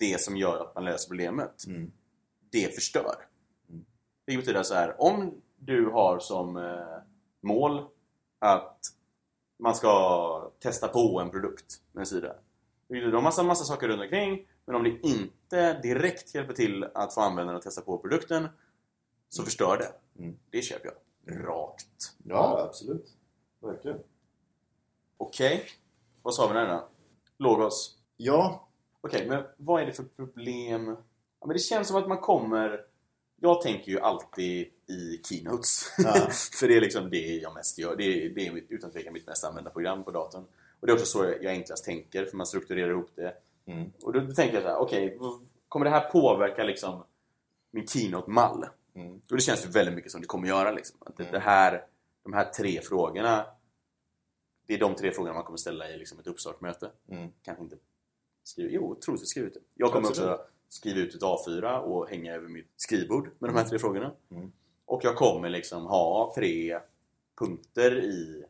[0.00, 1.92] det som gör att man löser problemet, Mm.
[2.50, 3.14] det förstör.
[3.68, 3.84] Mm.
[4.24, 6.98] Det betyder så här, om du har som eh,
[7.40, 7.86] mål
[8.38, 8.78] att
[9.58, 12.34] man ska testa på en produkt med en sida.
[12.88, 17.14] Gör du massa, massa saker runt omkring men om det inte direkt hjälper till att
[17.14, 18.48] få användaren att testa på produkten
[19.28, 20.22] så förstör det.
[20.22, 20.36] Mm.
[20.50, 20.96] Det köper jag.
[21.46, 22.16] Rakt.
[22.24, 23.16] Ja, absolut.
[23.60, 23.98] Verkligen.
[25.16, 25.64] Okej,
[26.22, 26.88] vad sa vi där då?
[27.38, 27.98] Logos.
[28.16, 28.68] Ja,
[29.00, 30.96] Okej, men vad är det för problem?
[31.40, 32.84] Ja, men det känns som att man kommer...
[33.42, 35.92] Jag tänker ju alltid i keynotes.
[35.98, 36.12] Ja.
[36.60, 37.96] för det är liksom det jag mest gör.
[37.96, 40.44] Det är, det är mitt, utan tvekan mitt mest använda program på datorn.
[40.80, 43.34] Och det är också så jag enklast tänker, för man strukturerar ihop det.
[43.66, 43.92] Mm.
[44.02, 45.18] Och då tänker jag så här, okej,
[45.68, 47.04] kommer det här påverka liksom
[47.70, 48.66] min keynote-mall?
[48.94, 49.14] Mm.
[49.30, 50.70] Och det känns ju väldigt mycket som det kommer göra.
[50.70, 50.96] Liksom.
[51.00, 51.32] Att det, Mm.
[51.32, 51.84] det här,
[52.22, 53.46] de här tre frågorna,
[54.66, 56.90] det är de tre frågorna man kommer ställa i liksom ett uppstartmöte.
[57.08, 57.30] Mm.
[57.42, 57.76] Kanske inte
[58.42, 59.60] skriva, jo, troligtvis skriva ut det.
[59.74, 60.30] Jag kommer Absolut.
[60.30, 64.12] också skriva ut ett A4 och hänga över mitt skrivbord med de här tre frågorna.
[64.30, 64.52] Mm.
[64.84, 66.80] Och jag kommer liksom ha tre
[67.38, 68.44] punkter i,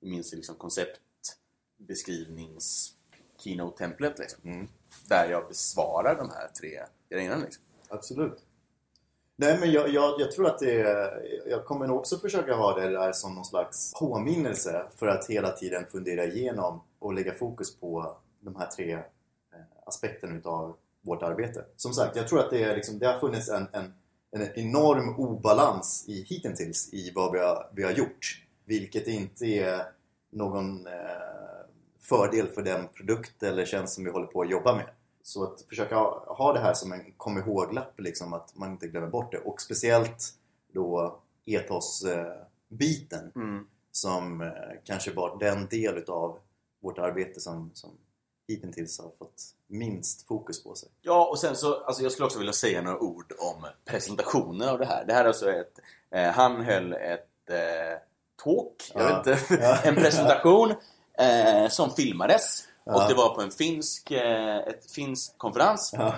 [0.00, 2.94] min liksom konceptbeskrivnings
[3.38, 4.68] keynote-templet liksom, Mm.
[5.08, 7.36] där jag besvarar de här tre grejerna.
[7.36, 7.62] Liksom.
[7.88, 8.38] Absolut.
[9.36, 12.80] Nej, men jag, jag, jag tror att det är, Jag kommer nog också försöka ha
[12.80, 17.76] det där som någon slags påminnelse för att hela tiden fundera igenom och lägga fokus
[17.76, 18.98] på de här tre
[19.86, 21.64] aspekterna utav vårt arbete.
[21.76, 23.94] Som sagt, jag tror att det, är liksom, det har funnits en, en,
[24.30, 28.42] en enorm obalans i, hittills i vad vi har, vi har gjort.
[28.64, 29.82] Vilket inte är
[30.30, 30.92] någon eh,
[32.00, 34.86] fördel för den produkt eller tjänst som vi håller på att jobba med.
[35.22, 38.88] Så att försöka ha, ha det här som en kom ihåg-lapp, liksom, att man inte
[38.88, 39.38] glömmer bort det.
[39.38, 40.34] Och speciellt
[40.72, 43.66] då etos-biten Mm.
[43.92, 44.48] som eh,
[44.84, 46.38] kanske var den del utav
[46.80, 47.90] vårt arbete som, som
[48.48, 50.88] hittills har fått minst fokus på sig.
[51.02, 54.78] Ja, och sen så, alltså jag skulle också vilja säga några ord om presentationen av
[54.78, 55.04] det här.
[55.04, 55.78] Det här är alltså ett,
[56.10, 57.56] eh, han höll ett eh,
[58.44, 59.22] talk, jag Ja.
[59.22, 59.78] vet inte, Ja.
[59.84, 60.70] en presentation
[61.18, 62.64] eh, som filmades.
[62.84, 62.94] Ja.
[63.02, 65.90] Och det var på en finsk, eh, ett finsk konferens.
[65.96, 66.14] Ja,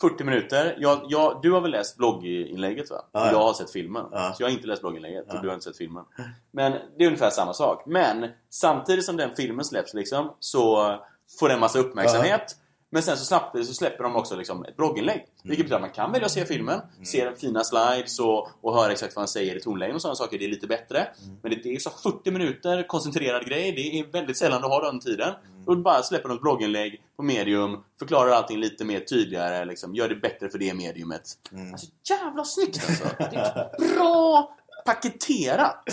[0.00, 0.76] 40 minuter.
[0.80, 3.04] Jag, jag, du har väl läst blogginlägget va?
[3.12, 3.32] Ja, ja.
[3.32, 4.06] Jag har sett filmen.
[4.12, 4.34] Ja.
[4.36, 6.04] Så jag har inte läst blogginlägget och du har inte sett filmen.
[6.50, 7.82] Men det är ungefär samma sak.
[7.86, 10.96] Men samtidigt som den filmen släpps liksom, så
[11.40, 12.56] får den massa uppmärksamhet.
[12.94, 15.26] Men sen så, snabbt, så släpper de också liksom ett blogginlägg.
[15.42, 18.74] Vilket betyder att man kan välja att se filmen, se den fina slides och, och
[18.74, 20.38] höra exakt vad han säger i tonlägen och sådana saker.
[20.38, 21.08] Det är lite bättre.
[21.42, 23.72] Men det, det är så 40 minuter koncentrerad grej.
[23.72, 25.34] Det är väldigt sällan du har den tiden.
[25.66, 30.08] Och du bara släpper något blogginlägg på medium, förklarar allting lite mer tydligare, liksom, gör
[30.08, 31.22] det bättre för det mediumet.
[31.52, 31.72] Mm.
[31.72, 33.04] Alltså jävla snyggt alltså!
[33.18, 35.84] Det är bra paketerat!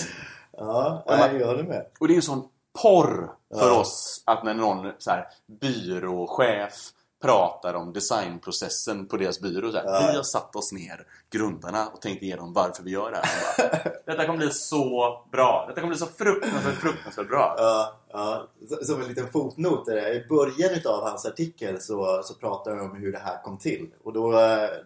[0.57, 1.86] ja Och nej, jag håller med.
[1.99, 2.47] Och det är en sån
[2.82, 3.80] porr för Ja.
[3.80, 5.28] oss att när någon så här,
[5.61, 6.74] byråchef
[7.22, 9.72] pratar om designprocessen på deras byrå.
[9.72, 10.07] Så här, Ja.
[10.11, 13.70] Vi har satt oss ner, grundarna, och tänkt igenom varför vi gör det här.
[13.70, 15.65] Bara, Detta kommer bli så bra!
[15.67, 17.55] Detta kommer bli så fruktansvärt, fruktansvärt bra!
[17.57, 18.47] Ja, ja.
[18.82, 20.13] Som en liten fotnot där.
[20.13, 23.89] I början utav hans artikel så, så pratar han om hur det här kom till.
[24.03, 24.34] Och då,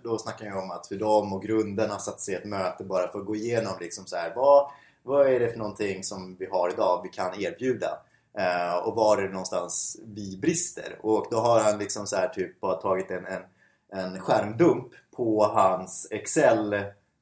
[0.03, 3.07] då snackar jag om att hur de och grundarna satt sig i ett möte bara
[3.11, 4.71] för att gå igenom liksom så här, vad,
[5.03, 7.97] vad är det för någonting som vi har idag vi kan erbjuda?
[8.37, 10.99] Eh, och var är det någonstans vi brister?
[11.01, 13.43] Och då har han liksom så här typ bara tagit en, en,
[13.93, 16.73] en skärmdump på hans Excel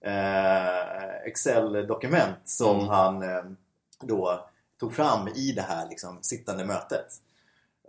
[0.05, 2.89] eh, Excel-dokument som Mm.
[2.89, 3.43] han eh,
[4.01, 4.45] då
[4.79, 7.07] tog fram i det här liksom, sittande mötet.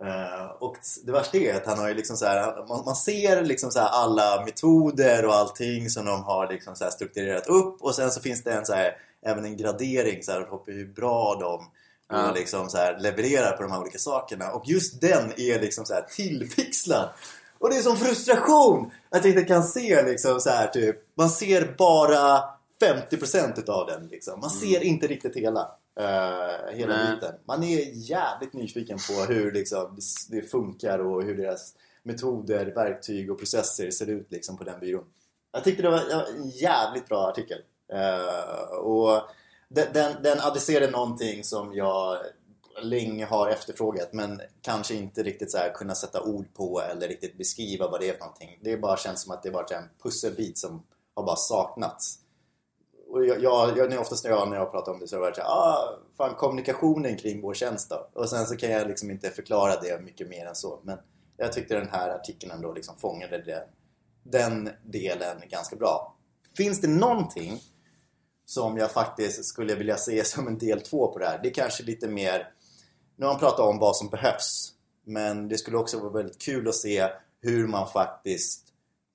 [0.01, 3.41] Eh, och det värsta är att han har ju liksom så här, man, man ser
[3.41, 8.11] liksom så alla metoder och allting som de har liksom så strukturerat upp och sen
[8.11, 11.65] så finns det en så här, även en gradering så här, på hur bra de
[12.13, 14.51] och liksom så här, levererar på de här olika sakerna.
[14.51, 17.09] Och just den är liksom så här tillpixlad.
[17.59, 21.29] Och det är sån frustration att jag inte kan se liksom så här typ, man
[21.29, 22.43] ser bara
[22.81, 24.39] 50% utav den liksom.
[24.39, 25.71] Man ser inte riktigt hela.
[25.99, 27.15] eh, hela Nej.
[27.15, 27.35] biten.
[27.47, 29.97] Man är jävligt nyfiken på hur liksom,
[30.29, 35.05] det, funkar och hur deras metoder, verktyg och processer ser ut liksom, på den byrån.
[35.51, 35.99] Jag tyckte det var
[36.37, 37.57] en jävligt bra artikel.
[37.93, 39.21] Eh, och
[39.69, 42.17] den, den, adresserar adresserade någonting som jag
[42.81, 47.37] länge har efterfrågat men kanske inte riktigt så här kunna sätta ord på eller riktigt
[47.37, 48.59] beskriva vad det är för någonting.
[48.61, 50.83] Det bara känns som att det varit en pusselbit som
[51.15, 52.19] har bara saknats.
[53.09, 55.25] Och jag, jag, jag, oftast när jag, när jag pratar om det så har det
[55.25, 58.09] varit så här, ah, fan kommunikationen kring vår tjänst då?
[58.13, 60.79] Och sen så kan jag liksom inte förklara det mycket mer än så.
[60.83, 60.97] Men
[61.37, 63.67] Jag tyckte den här artikeln ändå liksom fångade det,
[64.23, 66.15] den delen ganska bra.
[66.57, 67.61] Finns det någonting
[68.53, 71.39] som jag faktiskt skulle vilja se som en del två på det här?
[71.43, 72.49] Det är kanske lite mer...
[73.15, 74.73] Nu har man pratat om vad som behövs.
[75.05, 77.09] Men det skulle också vara väldigt kul att se
[77.41, 78.63] hur man faktiskt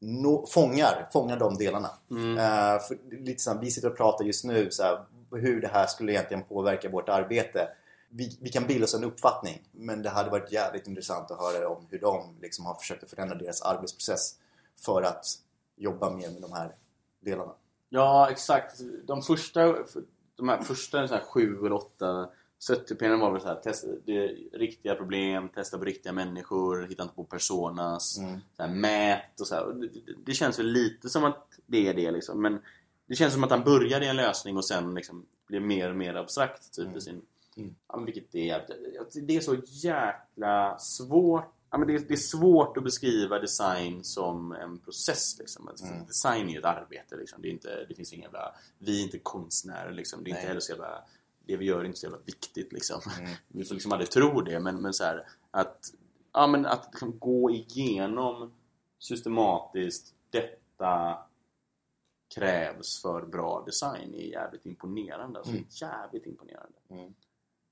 [0.01, 1.91] nå, fångar, fångar de delarna.
[2.11, 2.30] Mm.
[2.30, 5.68] Uh, för lite så här, vi sitter och pratar just nu så här, hur det
[5.68, 7.68] här skulle egentligen påverka vårt arbete.
[8.11, 11.68] Vi, vi kan bilda oss en uppfattning men det hade varit jävligt intressant att höra
[11.68, 14.34] om hur de liksom har försökt att förändra deras arbetsprocess
[14.84, 15.24] för att
[15.76, 16.74] jobba mer med de här
[17.20, 17.53] delarna.
[17.89, 18.80] Ja, exakt.
[19.07, 19.76] De första,
[20.36, 24.12] de här första så här, sju eller åtta stöttepelaren var väl så här, testa, det
[24.24, 28.41] är riktiga problem, testa på riktiga människor, hitta inte på personas, Mm.
[28.57, 29.72] så här, mät och så här.
[29.72, 29.89] Det,
[30.24, 32.43] det, känns väl lite som att det är det liksom.
[32.43, 32.61] Men
[33.07, 35.97] det känns som att han började i en lösning och sen liksom blev mer och
[35.97, 37.22] mer abstrakt typ i sin...
[37.57, 37.74] Mm.
[37.89, 38.66] Ja, vilket det är.
[39.22, 41.55] Det är så jäkla svårt.
[41.70, 45.38] Ja, men det, är, det är svårt att beskriva design som en process.
[45.38, 45.68] Liksom.
[45.68, 46.06] Att Mm.
[46.06, 47.16] Design är ju ett arbete.
[47.16, 47.42] Liksom.
[47.42, 48.28] Det, är inte, det finns inga
[48.78, 49.92] vi är inte konstnärer.
[49.92, 50.24] Liksom.
[50.24, 50.40] Det är Nej.
[50.40, 51.04] inte heller så jävla,
[51.46, 52.72] det vi gör är inte så jävla viktigt.
[52.72, 53.00] Liksom.
[53.18, 53.30] Mm.
[53.48, 54.60] Vi får liksom aldrig tro det.
[54.60, 55.92] Men, men så här, att,
[56.32, 58.52] ja, men att liksom gå igenom
[58.98, 61.18] systematiskt detta
[62.34, 65.38] krävs för bra design är jävligt imponerande.
[65.38, 65.66] Alltså, Mm.
[65.70, 66.78] Jävligt imponerande.
[66.88, 67.14] Mm.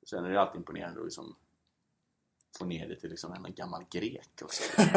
[0.07, 1.37] Sen är det alltid imponerande att liksom
[2.59, 4.63] få ner det till liksom en gammal grek också.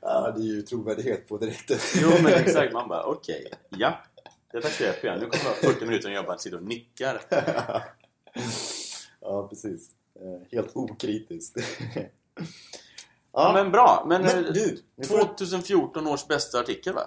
[0.00, 1.70] ja, det är ju trovärdighet på direkt.
[2.02, 3.98] Jo men exakt, man bara okej, ja.
[4.52, 5.20] Detta köper jag.
[5.20, 7.20] Nu kommer jag 40 minuter och jag bara sitter och nickar.
[9.20, 9.90] ja, precis.
[10.14, 11.56] Eh, Helt okritiskt.
[13.32, 14.04] Ja, men bra.
[14.08, 17.02] Men, men eh, du 2014 års bästa artikel va?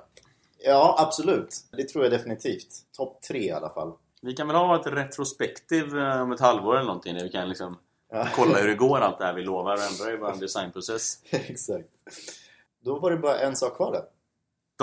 [0.63, 1.55] Ja, absolut.
[1.71, 2.67] Det tror jag definitivt.
[2.97, 3.93] Topp tre i alla fall.
[4.21, 7.49] Vi kan väl ha ett retrospektiv eh, om ett halvår eller någonting där vi kan
[7.49, 7.77] liksom
[8.13, 8.27] Ja.
[8.35, 11.19] kolla hur det går allt det här vi lovar och ändra i vår designprocess.
[11.29, 11.87] Exakt.
[12.83, 14.05] Då var det bara en sak kvar då.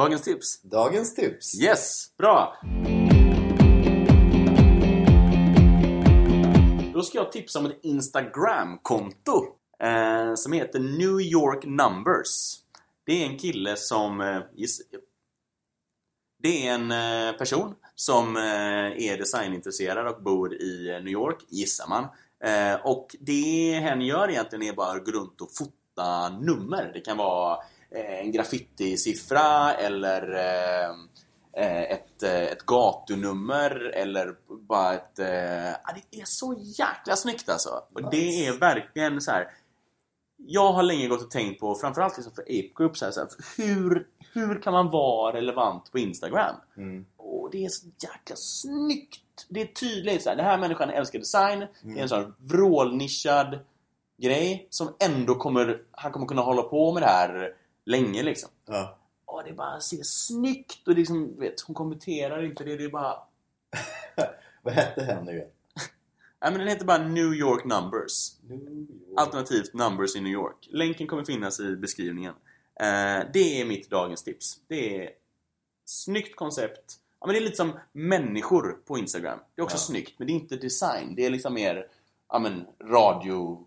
[0.03, 0.63] Dagens tips.
[0.63, 1.61] Dagens tips.
[1.61, 2.57] Yes, bra!
[6.93, 9.47] Då ska jag tipsa om ett Instagram-konto
[9.83, 12.59] eh, som heter New York Numbers.
[13.05, 14.21] Det är en kille som...
[14.21, 14.41] Eh,
[16.43, 21.89] det är en eh, person som eh, är designintresserad och bor i New York, gissar
[21.89, 22.07] man.
[22.45, 26.91] Eh, och det hen gör egentligen är bara att gå runt och fota nummer.
[26.95, 27.59] Det kan vara
[27.91, 30.35] eh, en graffiti-siffra eller
[31.53, 34.35] eh, ett, ett gatunummer eller
[34.69, 35.19] bara ett...
[35.19, 37.83] Eh, ja, det är så jäkla snyggt alltså!
[37.95, 38.49] Och det Nice.
[38.49, 39.49] är verkligen så här.
[40.37, 43.21] Jag har länge gått och tänkt på, framförallt liksom för Ape Group, så här, så
[43.21, 46.57] här, hur, hur kan man vara relevant på Instagram?
[46.77, 47.07] Mm.
[47.49, 49.47] Och det är så jäkla snyggt!
[49.49, 53.59] Det är tydligt så här, den här människan älskar design, det är en sån vrålnischad
[54.17, 58.51] grej som ändå kommer, han kommer kunna hålla på med det här länge liksom.
[58.67, 58.99] Ja.
[59.25, 63.17] Och det bara ser snyggt och liksom, vet, hon kommenterar inte det, det är bara...
[64.63, 65.49] Vad hette hen nu igen?
[66.41, 68.37] Nej men den heter bara New York Numbers.
[68.49, 68.89] New York.
[69.17, 70.69] Alternativt Numbers in New York.
[70.71, 72.35] Länken kommer finnas i beskrivningen.
[72.81, 74.61] Eh, det är mitt dagens tips.
[74.69, 75.11] Det är
[75.85, 77.01] snyggt koncept.
[77.21, 79.39] Ja, men det är lite som människor på Instagram.
[79.55, 79.81] Det är också Ja.
[79.81, 81.15] snyggt, men det är inte design.
[81.17, 81.87] Det är liksom mer
[82.29, 83.65] ja, men, radio,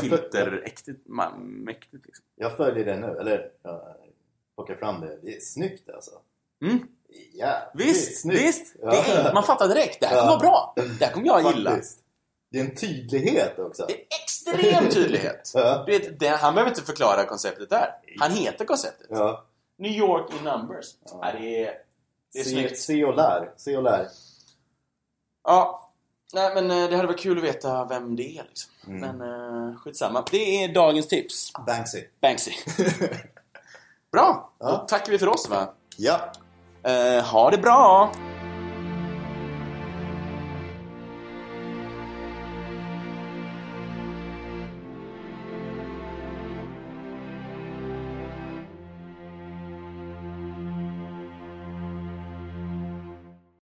[0.00, 1.06] filteräktigt,
[1.38, 2.24] mäktigt liksom.
[2.36, 3.80] Jag följer den nu, eller jag
[4.56, 5.18] plockar fram det.
[5.22, 6.10] Det är snyggt alltså.
[6.62, 6.78] Mm.
[7.32, 8.40] Ja, Visst, snyggt.
[8.42, 8.76] visst!
[8.82, 8.90] Ja.
[8.90, 10.00] Det är, man fattar direkt.
[10.00, 10.36] Det här kommer Ja.
[10.36, 10.74] vara bra.
[10.98, 11.80] Det här kommer jag gilla.
[12.50, 13.84] Det är en tydlighet också.
[13.88, 15.50] Det är extrem tydlighet.
[15.54, 15.84] Ja.
[15.86, 17.94] Du vet, det, han behöver inte förklara konceptet där.
[18.18, 19.06] Han heter konceptet.
[19.10, 19.44] Ja.
[19.78, 20.86] New York in numbers.
[21.04, 21.74] Ja, det är,
[22.32, 22.78] det är Se, snyggt.
[22.78, 23.50] se och lär.
[23.56, 24.08] Se och lär.
[25.44, 25.90] Ja,
[26.34, 28.72] nej men eh, det hade varit kul att veta vem det är liksom.
[28.86, 29.16] Mm.
[29.16, 30.24] Men uh, skitsamma.
[30.30, 31.52] Det är dagens tips.
[31.66, 32.04] Banksy.
[32.20, 32.52] Banksy.
[34.12, 34.52] Bra!
[34.58, 34.70] Ja.
[34.70, 35.74] Då tackar vi för oss va?
[35.96, 36.32] Ja.
[36.82, 38.12] Eh, ha det bra!